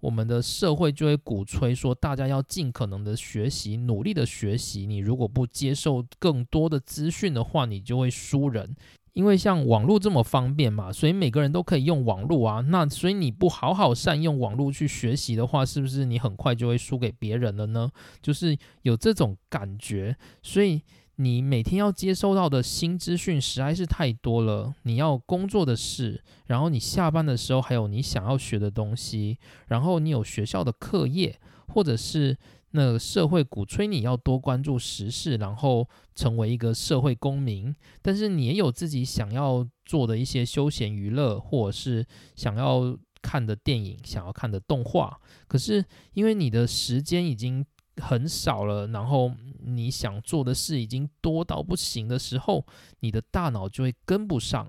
[0.00, 4.86] 我们的社会就会鼓吹说，大家要尽可能的学习，努力的学习。
[4.86, 8.74] 你如果不接受更多的资讯的话，你就会输人。
[9.12, 12.60] 因为像网络这么方便嘛，所以每个人都可以用网络啊。
[12.68, 17.90] 那所以你不好好善用网络去学习的话，是不是你很快就会输给别人了呢？
[18.22, 20.16] 就是有这种感觉。
[20.42, 20.80] 所以
[21.20, 24.74] 你每天要接收到的新资讯实在是太多了。
[24.84, 32.36] 你要工作的事，然后你下班的时候还有你想要学的东西，然后你有学校的课业，或者是。
[32.72, 42.06] 那社会鼓吹你要多关注时事，然后成为一个社会公民，但是你也有自己想要做的一些休闲娱乐，或者是
[42.36, 45.18] 想要看的电影、想要看的动画。
[45.48, 47.66] 可是因为你的时间已经
[48.00, 49.30] 很少了，然后
[49.62, 52.66] 你想做的事已经多到不行的时候，
[53.00, 54.68] 你的大脑就会跟不上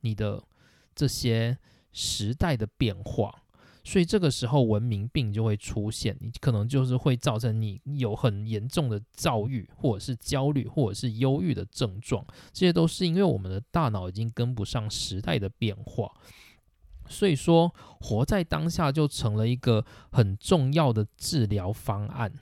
[0.00, 0.42] 你的
[0.94, 1.58] 这些
[1.92, 3.42] 时代的变化。
[3.84, 12.26] 所以这个时候文明病就会出现，你可能就是会造成你有很严重的躁郁，或者是焦虑，或者是忧郁的症状。
[12.52, 16.12] 这些都是因为我们的大脑已经跟不上时代的变化。
[17.08, 22.32] 所以说，活在当下就成了一个很重要的治疗方案。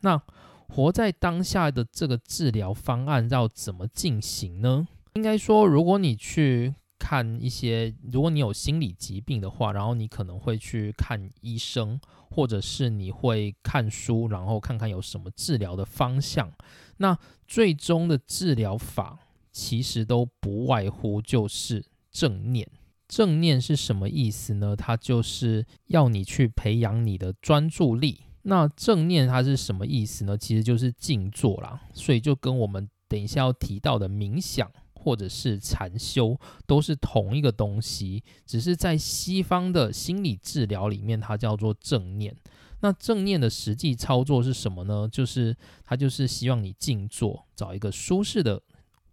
[0.00, 0.20] 那
[0.68, 4.86] 活在当下的这个治疗方案要怎么进行呢？
[5.14, 6.74] 应该说，如果你去。
[7.02, 11.98] 看一些，如果你有心理疾病的话，然后你可能会去看医生，
[12.30, 16.52] 或者是你会看书，然后看看有什么治疗的方向。
[16.98, 17.18] 那
[17.48, 19.18] 最终的治疗法
[19.50, 22.68] 其实都不外乎就是正念。
[23.10, 24.76] 正念是什么意思呢？
[24.76, 28.20] 它就是要你去培养你的专注力。
[28.42, 30.38] 那正念它是什么意思呢？
[30.38, 31.80] 其实就是静坐啦。
[31.92, 34.70] 所以就跟我们等一下要提到的冥想。
[35.02, 42.36] 或者是禅修都是同一个东西，只是在西方的心理治疗里面，它叫做正念。
[42.80, 45.08] 那正念的实际操作是什么呢？
[45.10, 48.60] 就是它就是希望你静坐，找一个舒适的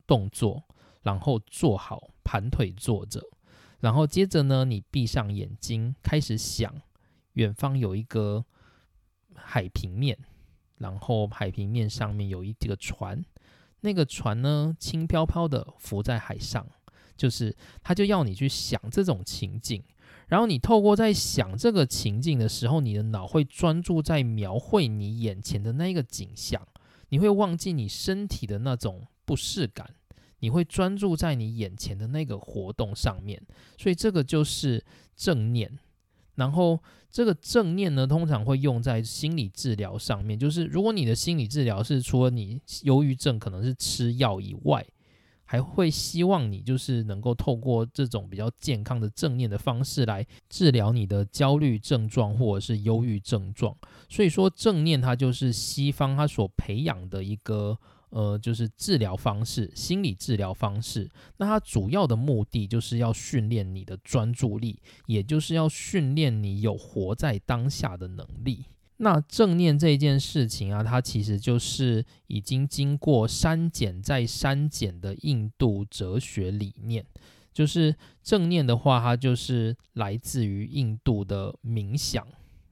[0.05, 0.62] 动作，
[1.03, 3.23] 然后坐好，盘腿坐着，
[3.79, 6.73] 然后接着呢，你闭上眼睛，开始想
[7.33, 8.43] 远方有一个
[9.35, 10.17] 海平面，
[10.77, 13.23] 然后海平面上面有一这个船。
[13.81, 16.67] 那个船呢，轻飘飘的浮在海上，
[17.15, 19.83] 就是他就要你去想这种情景，
[20.27, 26.67] 然后你透过在想这个情境的时候，你的脑会专注在描绘你眼前的那个景象，
[27.09, 29.93] 你会忘记你身体的那种不适感，
[30.39, 33.41] 你会专注在你眼前的那个活动上面，
[33.78, 34.84] 所以这个就是
[35.15, 35.80] 正念。
[36.36, 40.38] 然后这个正念呢，通常会用在心理治疗上面。
[40.38, 44.86] 就是如果你的心理治疗是除了你忧郁症可能是吃药以外，
[45.45, 53.76] 还会希望你就是能够透过这种比较健康的正念的方式来治疗你的焦虑症状或者是忧郁症状。
[54.08, 57.80] 所以说正念它就是西方它所培养的一个。
[58.10, 61.10] 呃，就是治疗方式，心理治疗方式。
[61.38, 68.63] 那它主要的目的就是要训练你的专注力，也就是要训练你有活在当下的能力。
[69.00, 77.06] 那正念这件事情啊，它其实就是已经经过删减再删减的印度哲学理念。
[77.54, 77.93] 就是
[78.24, 82.26] 正念的话，它就是来自于印度的冥想，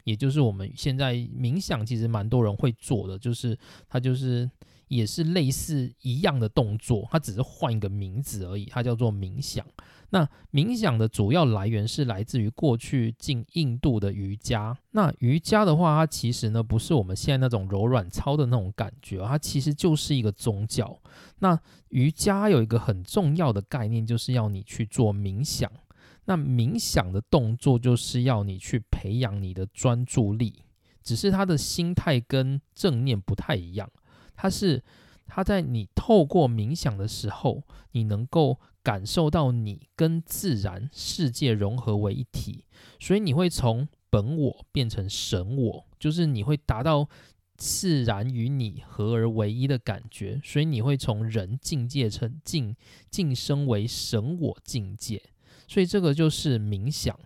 [0.06, 4.50] 也就是我们现在冥想其实蛮多人会做的，就是它就是。
[4.88, 9.66] 也是类似一样的动作，它只是换一个名字而已，它叫做冥想。
[10.12, 14.78] 那冥想的主要来源是来自于过去进印度的瑜伽。
[14.92, 20.98] 那瑜伽的话，它其实呢不是我们现在那种柔软操的那种感觉，它其实就是一个宗教。
[21.40, 25.70] 那瑜伽有一个很重要的概念，就是要你去做冥想。
[26.26, 30.64] 那冥想的动作就是要你去培养你的专注力，
[31.04, 33.90] 只是他的心态跟正念不太一样。
[34.36, 34.84] 它是，
[35.28, 42.66] 它在你透过冥想的时候，你能够感受到你跟自然世界融合为一体，
[43.00, 47.10] 所以你会从本我变成神我，就是你会达到
[47.58, 52.76] 自然与你合而为一的感觉，所以你会从人境界成晋
[53.10, 55.22] 晋升为神我境界，
[55.68, 57.18] 所以这个就是冥想。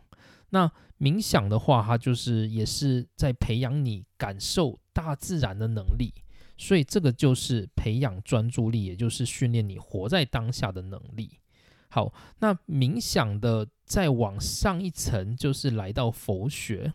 [0.52, 6.14] 那冥想的话，它就是也是在培养你感受大自然的能力。
[6.62, 11.40] 所以这个就是培养专注力，也就是训练你活在当下的能力。
[11.88, 16.94] 好，那冥想的再往上一层，就是来到佛学，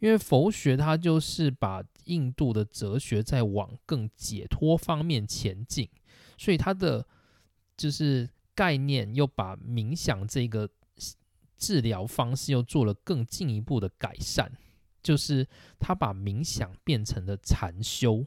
[0.00, 5.88] 因为佛学它就是把印度的哲学在往更解脱方面前进，
[6.36, 7.06] 所以它的
[7.76, 10.68] 就是概念又把冥想这个
[11.56, 14.52] 治疗方式又做了更进一步的改善。
[15.02, 15.46] 就是
[15.78, 18.26] 它把冥想变成了禅修。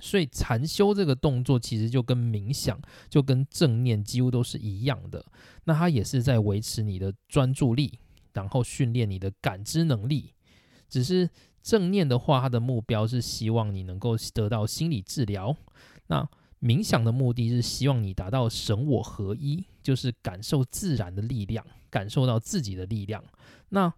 [0.00, 5.24] 所以禅修这个动作其实就跟冥想、就跟正念几乎都是一样的。
[5.64, 7.98] 那它也是在维持你的专注力，
[8.32, 10.32] 然后训练你的感知能力。
[10.88, 11.30] 只是
[11.62, 15.56] 正念的话，它的目标是希望你能够得到心理治疗。
[16.08, 16.28] 那
[16.60, 23.22] 冥想的目的是希望你达到神我合一，就是感受自然的力量，感受到自己的力量。
[23.68, 23.92] 那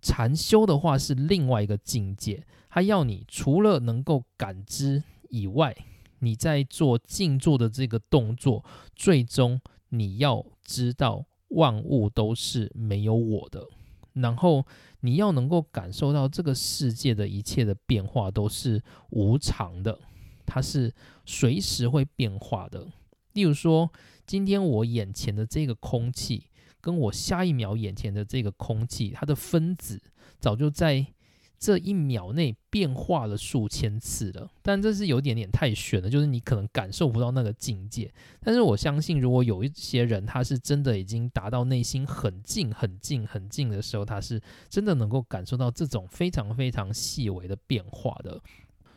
[0.00, 5.02] 禅修的话是另外一个境界，它要你除了能够感知。
[5.30, 5.74] 以外，
[6.18, 8.64] 你在做静坐的这个动作，
[8.94, 13.66] 最终你要知道万物都是没有我的，
[14.12, 14.66] 然后
[15.00, 19.98] 你要能够感受到这个世界的一切的变化都是无常的，
[20.44, 22.86] 它是随时会变化的。
[23.32, 23.90] 例如说，
[24.26, 26.48] 今天我眼前的这个空气，
[26.80, 30.02] 跟我下一秒眼前的这个空气，它的分子
[30.38, 31.06] 早就在。
[31.60, 38.10] 这一秒内变化了数千次了，但这是有点点太玄了，就是你可能感受不到那个境界。
[38.40, 44.40] 但是我相信，如果有一些人他是真的已经达到内心很近、很近、很近的时候，他是
[44.70, 48.40] 真的能够感受到这种非常非常细微的变化的。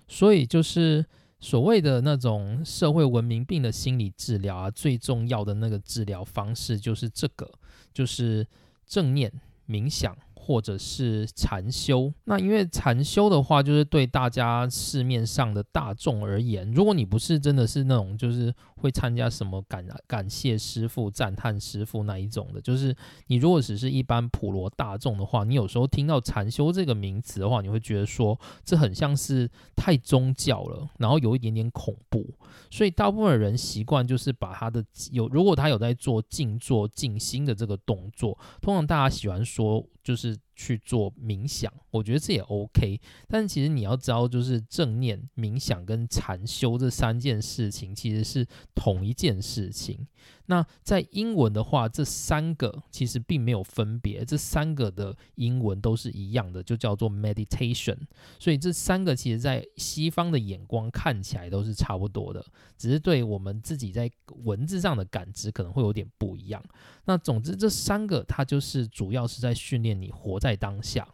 [0.08, 1.06] 所以，就是
[1.42, 7.52] 所谓的那种社会文明病的心理治疗啊，最重要的那个治疗方式就是这个，
[7.94, 8.48] 就是
[8.88, 9.30] 正念
[9.68, 10.18] 冥想。
[10.46, 22.94] 或者是禅修，那因为禅修的话，就是对大家市面上的大众而言，如果你不是真的是那种就是会参加什么感感谢师傅、赞叹师傅那一种的，就是
[23.28, 32.28] 你如果只是一般普罗大众的话，你有时候听到禅修这个名词的话，你会觉得说这很像是太宗教了，然后有一点点恐怖，
[32.70, 39.88] 所以大部分人习惯就是把他的有，如果他有在做静坐静心的这个动作，通常大家喜欢说。
[40.04, 43.00] 就是去做冥想，我觉得这也 OK。
[43.28, 48.46] 但其实你要知道，就是正念、冥想跟禅修这三件事情其实是
[48.76, 50.08] 同一件事情。
[50.46, 57.98] 那在英文的话，这三个其实并没有分别，这三个的英文都是一样的，就叫做 meditation。
[58.40, 62.46] 所以这三个其实在西方的眼光看起来都是差不多的，
[62.78, 64.10] 只是对我们自己在
[64.44, 66.62] 文字上的感知可能会有点不一样。
[67.06, 71.08] 那总之，这三个它就是主要是在训练你活在当下。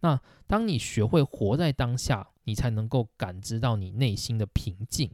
[0.00, 5.10] 那当你学会活在当下，你才能够感知到你内心的平静。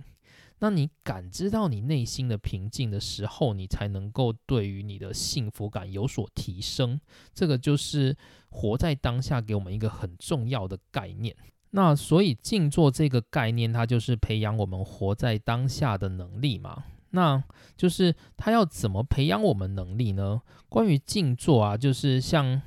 [0.58, 7.00] 那你感知到你内心的平静的时候，你才能够对于你的幸福感有所提升。
[7.32, 8.16] 这个就是
[8.48, 11.36] 活在当下给我们一个很重要的概念。
[11.70, 16.82] 那所以静坐这个概念，它就是培养我们活在当下的能力嘛。
[17.12, 17.42] 那
[17.76, 20.42] 就是它要怎么培养我们能力呢？
[20.68, 22.60] 关于静坐啊，就是像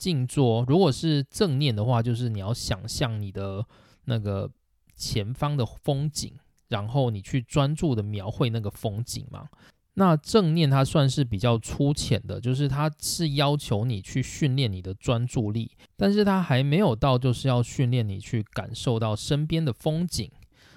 [0.00, 3.64] 静坐，如果是正念的话，就是你要想象你的
[4.06, 4.50] 那个
[4.96, 6.32] 前方的风景。
[6.70, 9.48] 然后你去专注的描绘那个风景嘛？
[9.94, 20.30] 那正念它算是比较粗浅的，就是它是要求你去训练你的专注力，但是它还没有到就是要训练你去感受到身边的风景。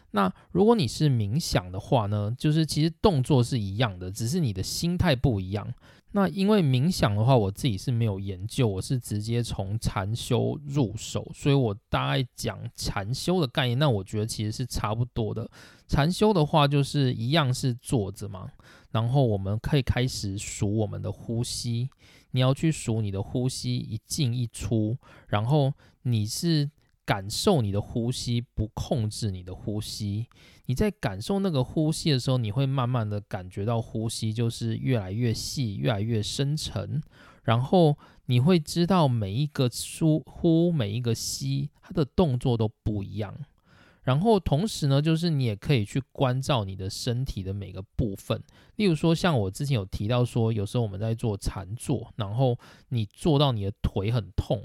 [0.10, 5.72] 那如果你是冥想的话呢，就是其实动作是一样的，只是你的心态不一样。
[6.16, 13.78] 那因为冥想的话，我自己是没有研究，我是直接从禅修入手，所以我大概讲禅修的概念。
[13.80, 15.49] 那我觉得其实是差不多的。
[15.88, 18.47] 禅修的话，就是一样是坐着嘛，
[18.91, 21.89] 然后我们可以开始数我们的呼吸。
[22.32, 24.97] 你要去数你的呼吸一进一出，
[25.28, 26.70] 然后你是。
[27.06, 30.28] 感受你的呼吸，不控制你的呼吸。
[30.66, 37.01] 你在感受那个呼吸的时候，你会慢慢的感觉到呼吸就是越来越细，越来越深沉。
[37.43, 37.97] 然后
[38.28, 43.36] 你会知道每一个呼呼，每一个吸，它的动作都不一样。
[44.04, 48.41] 然后同时呢，就是你也可以去关照你的身体的每个部分。
[48.76, 52.58] 例如说，像我之前有提到说，有时候我们在做禅坐，然后
[52.89, 54.62] 你做到你的腿很痛。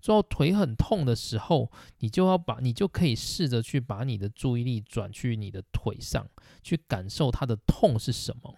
[0.00, 6.26] 做到腿很痛的时候，你就要把你就可以试着去把你的注意力转去你的腿上，
[6.62, 8.54] 去感受它的痛是什么，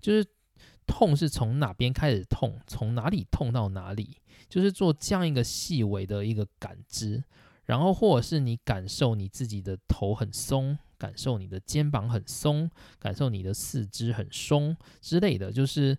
[0.00, 0.26] 就是
[0.86, 4.18] 痛是从哪边开始痛，从哪里痛到哪里，
[4.48, 7.24] 就是做这样一个细微的一个感知，
[7.64, 15.98] 然后或者是你感受你自己的头很松，感受你的肩膀很松，感受你的四肢很松之类的，就是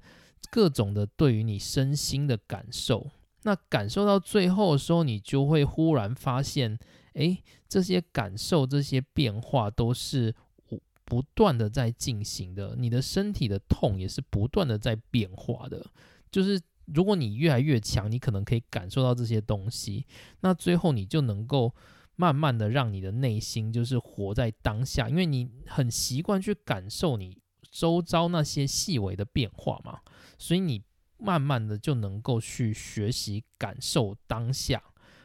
[0.51, 3.09] 各种的对于你身心的感受。
[3.45, 6.79] 那感受到最后的时候，你就会忽然发现，
[7.13, 7.37] 哎，
[7.69, 10.33] 这些感受、这些变化都是
[10.67, 12.75] 不不断的在进行的。
[12.75, 15.85] 你的身体的痛也是不断的在变化的，
[16.31, 20.07] 就是如果你越来越强，你可能可以感受到这些东西，
[20.39, 21.71] 那最后你就能够
[22.15, 27.37] 慢慢的让你的内心就是活在当下，因为你很习惯去感受你
[27.69, 29.99] 周遭那些细微的变化嘛，
[30.39, 30.81] 所以你
[31.17, 34.81] 慢慢的就能够去学习感受当下，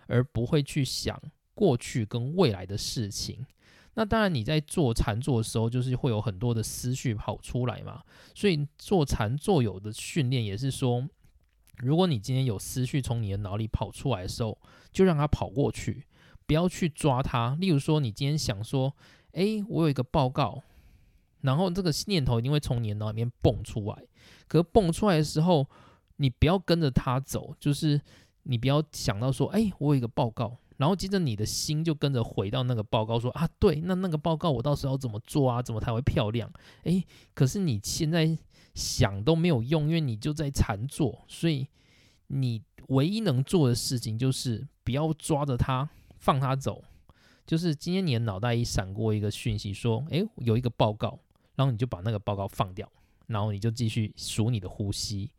[0.07, 1.21] 而不会去想
[1.55, 3.45] 过去跟未来的事情。
[3.95, 8.03] 那当然，你在做禅坐的时候，就是会有很多的思绪跑出来嘛。
[8.35, 11.07] 所以做禅坐有的训练也是说，
[11.79, 14.57] 如果你今天有思绪从你的脑里跑出来的时候，
[14.93, 16.07] 就让它跑过去，
[16.47, 17.57] 不要去抓它。
[17.61, 18.95] 例如说，你今天想说，
[19.33, 20.63] 诶，我有一个报告，
[21.41, 24.05] 然后这个念头一定会从你的脑里面蹦出来。
[24.51, 25.65] 可蹦出来的时候，
[26.17, 28.01] 你不要跟着它走，就是
[28.43, 30.59] 你不要想到说，诶，我有一个报告。
[30.77, 35.63] 然后接着你的心就跟着回到那个报告，说啊，对，那那个报告我到时候怎么做啊？
[35.63, 36.51] 怎么才会漂亮？
[36.83, 38.37] 诶，可是你现在
[38.75, 41.69] 想都没有用，因为你就在禅坐，所以
[42.27, 45.89] 你唯一能做的事情就是不要抓着它，
[46.19, 46.83] 放它走。
[47.47, 51.19] 就是今天你的脑袋一闪过一个讯息，说，诶，有一个报告，
[51.57, 52.91] 然后你就把那个报告放掉，
[53.31, 55.31] 然后你就继续数你的呼吸，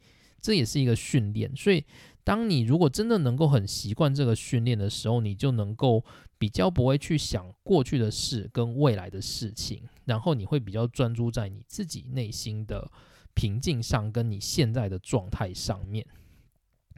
[0.42, 1.86] 这也是一个训练，所以。
[2.24, 6.06] 当你如果真的能够很习惯这个训练的时候，你就能够
[6.38, 12.92] 比较不会去想过去的事跟未来的事情，然后你会比较专注在你自己内心的
[13.34, 16.06] 平静上，跟你现在的状态上面。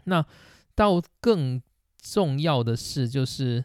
[0.04, 0.26] 那
[0.76, 1.62] 到更
[2.02, 3.64] 重要的是，就是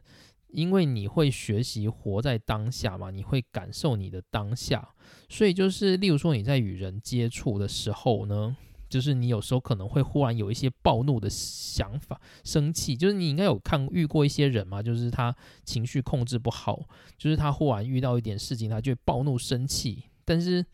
[0.48, 4.94] 因为你会学习活在当下嘛，你会感受你的当下，
[5.28, 8.56] 所以就是例如说你在与人接触的时候呢。
[8.90, 16.88] 就是你有时候可能会忽然有一些暴怒的想法、生气，就是你应该有看遇过一些人嘛，就是他情绪控制不好，
[17.18, 20.04] 就是他忽然遇到一点事情，他就会暴怒生气。
[20.24, 20.64] 但是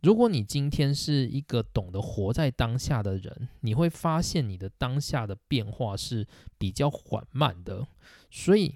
[0.00, 6.26] 如果你今天是一个懂得活在当下的人，你会发现你的当下的变化是
[6.58, 7.86] 比较缓慢的，
[8.28, 8.74] 所以。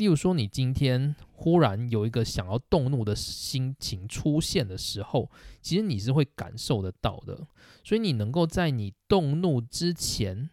[0.00, 5.30] 例如说，你今天忽然有一个想要动怒的心情出现的时候，
[5.60, 7.46] 其实你是会感受得到的。
[7.84, 10.48] 所以你能够在你动怒之前，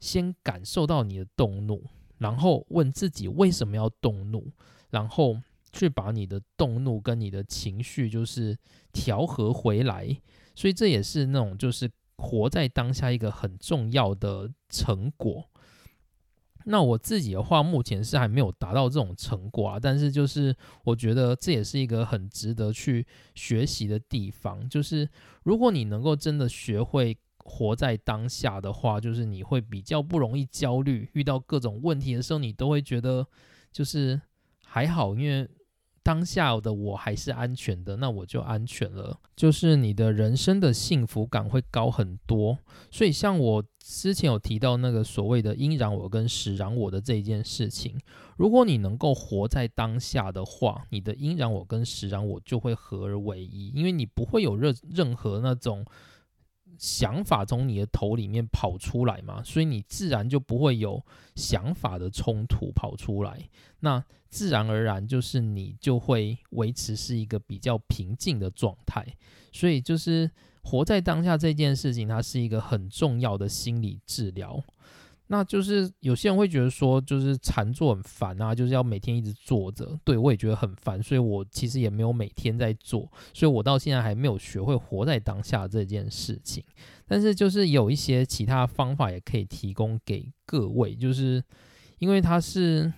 [0.00, 1.84] 先感受到你的动怒，
[2.16, 4.50] 然后问自己为什么要动怒，
[4.88, 5.38] 然后
[5.70, 8.56] 去把你的动怒跟你的情绪就是
[8.90, 10.18] 调和回来。
[10.54, 15.50] 所以这也是那种就是活在当下一个很重要的成果。
[16.66, 19.80] 那我自己的话，目前是还没有达到这种成果啊。
[19.80, 20.54] 但是就是
[20.84, 24.68] 我觉得这也是一个很值得去学习的地方。
[24.68, 25.08] 就是
[25.42, 31.08] 如果你能够真的学会活在当下的话，就是你会比较不容易焦虑。
[31.14, 33.26] 遇到各种问题的时候，你都会觉得
[33.72, 34.20] 就是
[34.64, 35.48] 还好，因为
[36.02, 39.18] 当下的我还是安全的，那我就安全了。
[39.36, 42.58] 就是你的人生的幸福感会高很多。
[42.90, 43.64] 所以像我。
[43.84, 47.98] 之前有提到那个所谓的阴然我跟实然我的这一件事情，
[48.36, 55.84] 如果你能够活在当下的话，你的阴然我跟实然我就会合而为一，因为你不会有任任何那种
[56.82, 61.00] 想法从你的头里面跑出来嘛，所以你自然就不会有
[61.36, 69.06] 想法的冲突跑出来，那自然而然就是你就会维持是一个比较平静的状态，
[69.52, 70.28] 所以就是。
[70.64, 74.62] 活在当下这件事情，它是一个很重要的心理治疗。
[75.32, 79.98] 那就是有些人会觉得说，就是禅坐很烦啊，就是要每天一直坐着。
[80.04, 86.62] 对我也觉得很烦，所以我其实也没有每天在做，所以我到现在还没有学会活在当下这件事情。
[87.06, 91.42] 但是就是有一些其他方法也可以提供给各位，就是
[91.98, 92.92] 因为它是。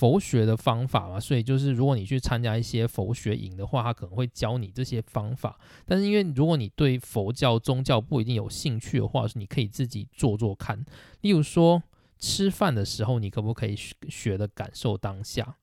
[0.00, 5.60] 佛学的方法嘛，所以就是如果你去参加一些佛学营的话，他可能会教你这些方法。
[5.84, 10.82] 但是因为如果你对佛教宗教不一定有兴趣的话，是你可以自己做做看。
[11.20, 11.82] 例如说
[12.18, 13.76] 吃饭的时候，你可不可以
[14.08, 15.54] 学的感受当下？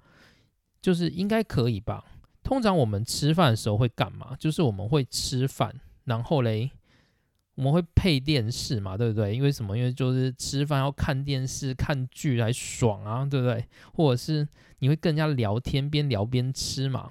[0.79, 2.05] 就是应该可以吧？
[2.43, 4.35] 通常我们吃饭的时候会干嘛？
[4.39, 5.73] 就是我们会吃饭，
[6.03, 6.69] 然后嘞。
[7.57, 9.35] 我们会配电视嘛，对不对？
[9.35, 9.75] 因为什么？
[9.75, 13.65] 因为就是吃饭要看电视、看剧来爽啊，对不对？
[13.93, 14.47] 或者是
[14.77, 17.09] 你会跟人家聊天，边聊边吃嘛，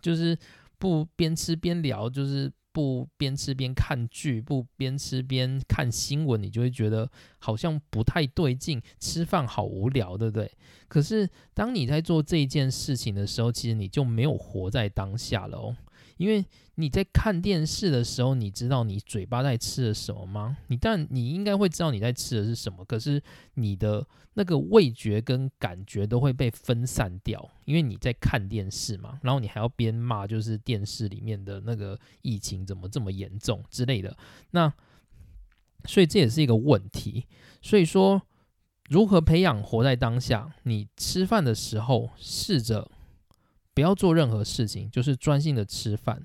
[0.00, 0.38] 就是
[0.78, 10.50] 不边吃边聊，就是不边吃边看剧，不边吃边看新闻，你就会觉得好像不太对劲，吃饭好无聊，对不对？
[10.88, 15.76] 可是当你在做这件事情的时候，其实你就没有活在当下了哦。
[16.16, 16.44] 因为
[16.76, 20.56] 你在看电视的时候，你知道你嘴巴在吃的什么吗？
[20.68, 23.22] 你但你应该会知道你在吃的是什么，可是
[23.54, 34.16] 你的那个味觉跟感觉都会被分散掉，因为你在看电视嘛，然后你还要边骂，就是电视里面的那个疫情怎么这么严重之类的。
[34.52, 34.72] 那
[35.84, 37.26] 所以这也是一个问题。
[37.60, 38.22] 所以说，
[38.88, 40.54] 如何培养活在当下？
[40.62, 42.90] 你吃饭的时候，试着
[43.74, 46.24] 不要做任何事情，就是专心的吃饭。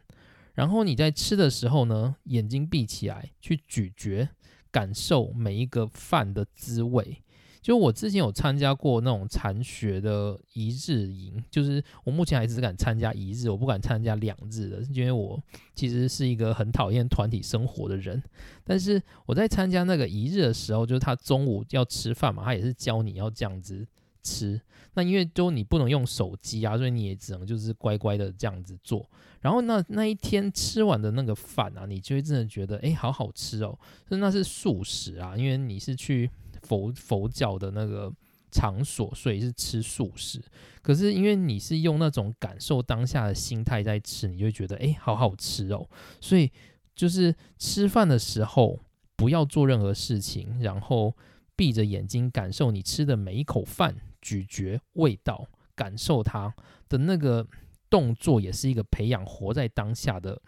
[0.58, 4.28] 然后你在吃的时候呢，眼睛闭起来，去咀嚼，
[4.72, 7.22] 感受每一个饭的滋味。
[7.62, 15.40] 就我之前有参加过那种禅学的一日营，就是我目前还只敢参加一日，我不敢参加两日的，因为我
[15.76, 18.24] 其实是一个很讨厌团体生活的人。
[18.64, 23.86] 但是我在参加那个一日的时候，就是他中午要吃饭嘛，他也是教你要这样子
[24.28, 24.60] 吃。
[24.96, 29.10] 那因为都你不能用手机啊，所以你也只能就是乖乖的这样子做。
[29.40, 33.78] 然后那那一天吃完的那个饭啊，你就会真的觉得哎，好好吃哦，
[34.10, 36.30] 那是素食啊，因为你是去。
[36.64, 38.12] 佛佛教的那个
[38.52, 40.42] 场所，所以是吃素食。
[40.82, 45.88] 可是因为你是用那种感受当下的心态在吃，你就会觉得哎，好好吃哦。
[46.20, 46.52] 所以
[46.94, 48.78] 就是吃饭的时候
[49.16, 51.16] 不要做任何事情，然后
[51.56, 53.96] 闭着眼睛感受你吃的每一口饭，
[54.28, 56.54] 咀嚼味道，感受它
[56.90, 57.48] 的那个
[57.90, 60.42] 动作，也是一个培养活在当下的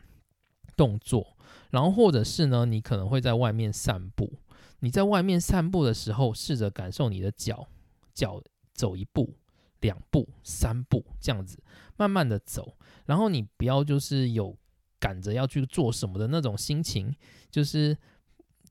[0.75, 1.37] 动作。
[1.69, 4.33] 然后或者是呢，你可能会在外面散步。
[4.81, 7.65] 你在外面散步的时候，试着感受你的脚，
[8.13, 9.33] 脚走一步、
[9.79, 11.57] 两步、三步这样子，
[11.95, 12.75] 慢慢的走。
[13.05, 14.57] 然后你不要就是有
[14.99, 17.15] 赶着要去做什么的那种心情，
[17.49, 17.97] 就是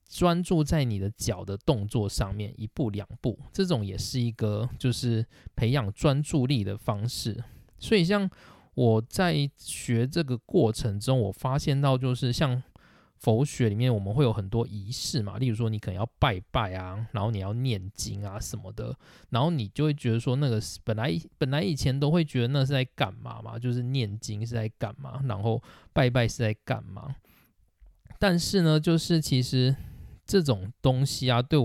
[0.08, 7.44] 专注在你的脚的动作上面，一步两步，这种也是一个就是培养专注力的方式。
[7.78, 8.28] 所以像
[8.74, 12.62] 我在学这个过程中，我发现到就是像。
[13.20, 18.96] 佛学里面我们会有很多仪式嘛，例如说你可能要拜拜啊，然后你要念经啊什么的，
[19.30, 25.60] 然后你就会觉得说那个本来本来以前都会觉得那是在干嘛嘛，就是念经是在干嘛，然后
[25.92, 27.12] 拜拜是在干嘛。
[28.20, 29.74] 但是呢，就是其实
[30.28, 31.58] 这种东西啊，对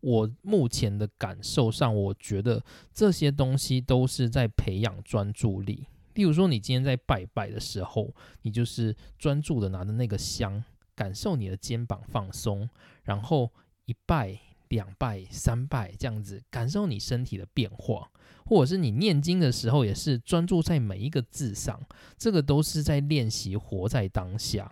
[0.00, 5.88] 我目前的感受上，我觉得这些东西都是在培养专注力。
[6.14, 10.62] 例如说你今天在拜拜的时候，你就是专注的拿着那个香。
[10.96, 12.70] 感受你的肩膀放松，
[13.02, 13.50] 然后
[13.86, 14.38] 一拜、
[14.68, 18.08] 两拜、三拜这样子，感受你身体的变化，
[18.46, 21.84] 或者是你念经的时候，也是专注在每一个字上，
[22.16, 24.70] 这个都是在练习活在当下。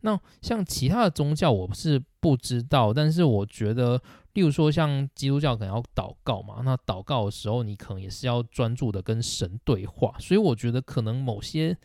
[0.00, 4.00] 那像其他的宗教，我是不知道，但是我觉得，
[4.34, 11.76] 例如说像基督教可能要祷告嘛，那祷告的时候，你可能也是要专注的跟神对话，所以我觉得可能某些。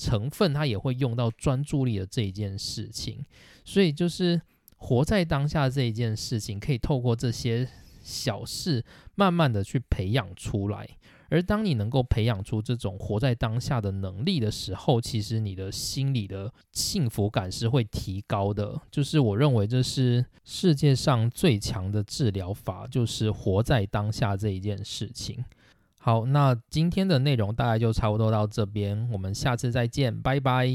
[0.00, 3.26] 成分它也会用到专注力的这一件事情，
[3.64, 4.40] 所以就是
[4.76, 7.68] 活在当下这一件事情，可以透过这些
[8.00, 8.84] 小事，
[9.16, 10.88] 慢慢的去培养出来。
[11.28, 18.80] 而当你能够培养出这种活在当下的能力的时候，其实你的心里的幸福感是会提高的。
[18.90, 25.44] 就是我认为这是世界上最强的治疗法，就是活在当下这一件事情。
[26.00, 30.66] 好，那今天的内容大概就差不多到这边，我们下次再见，拜拜。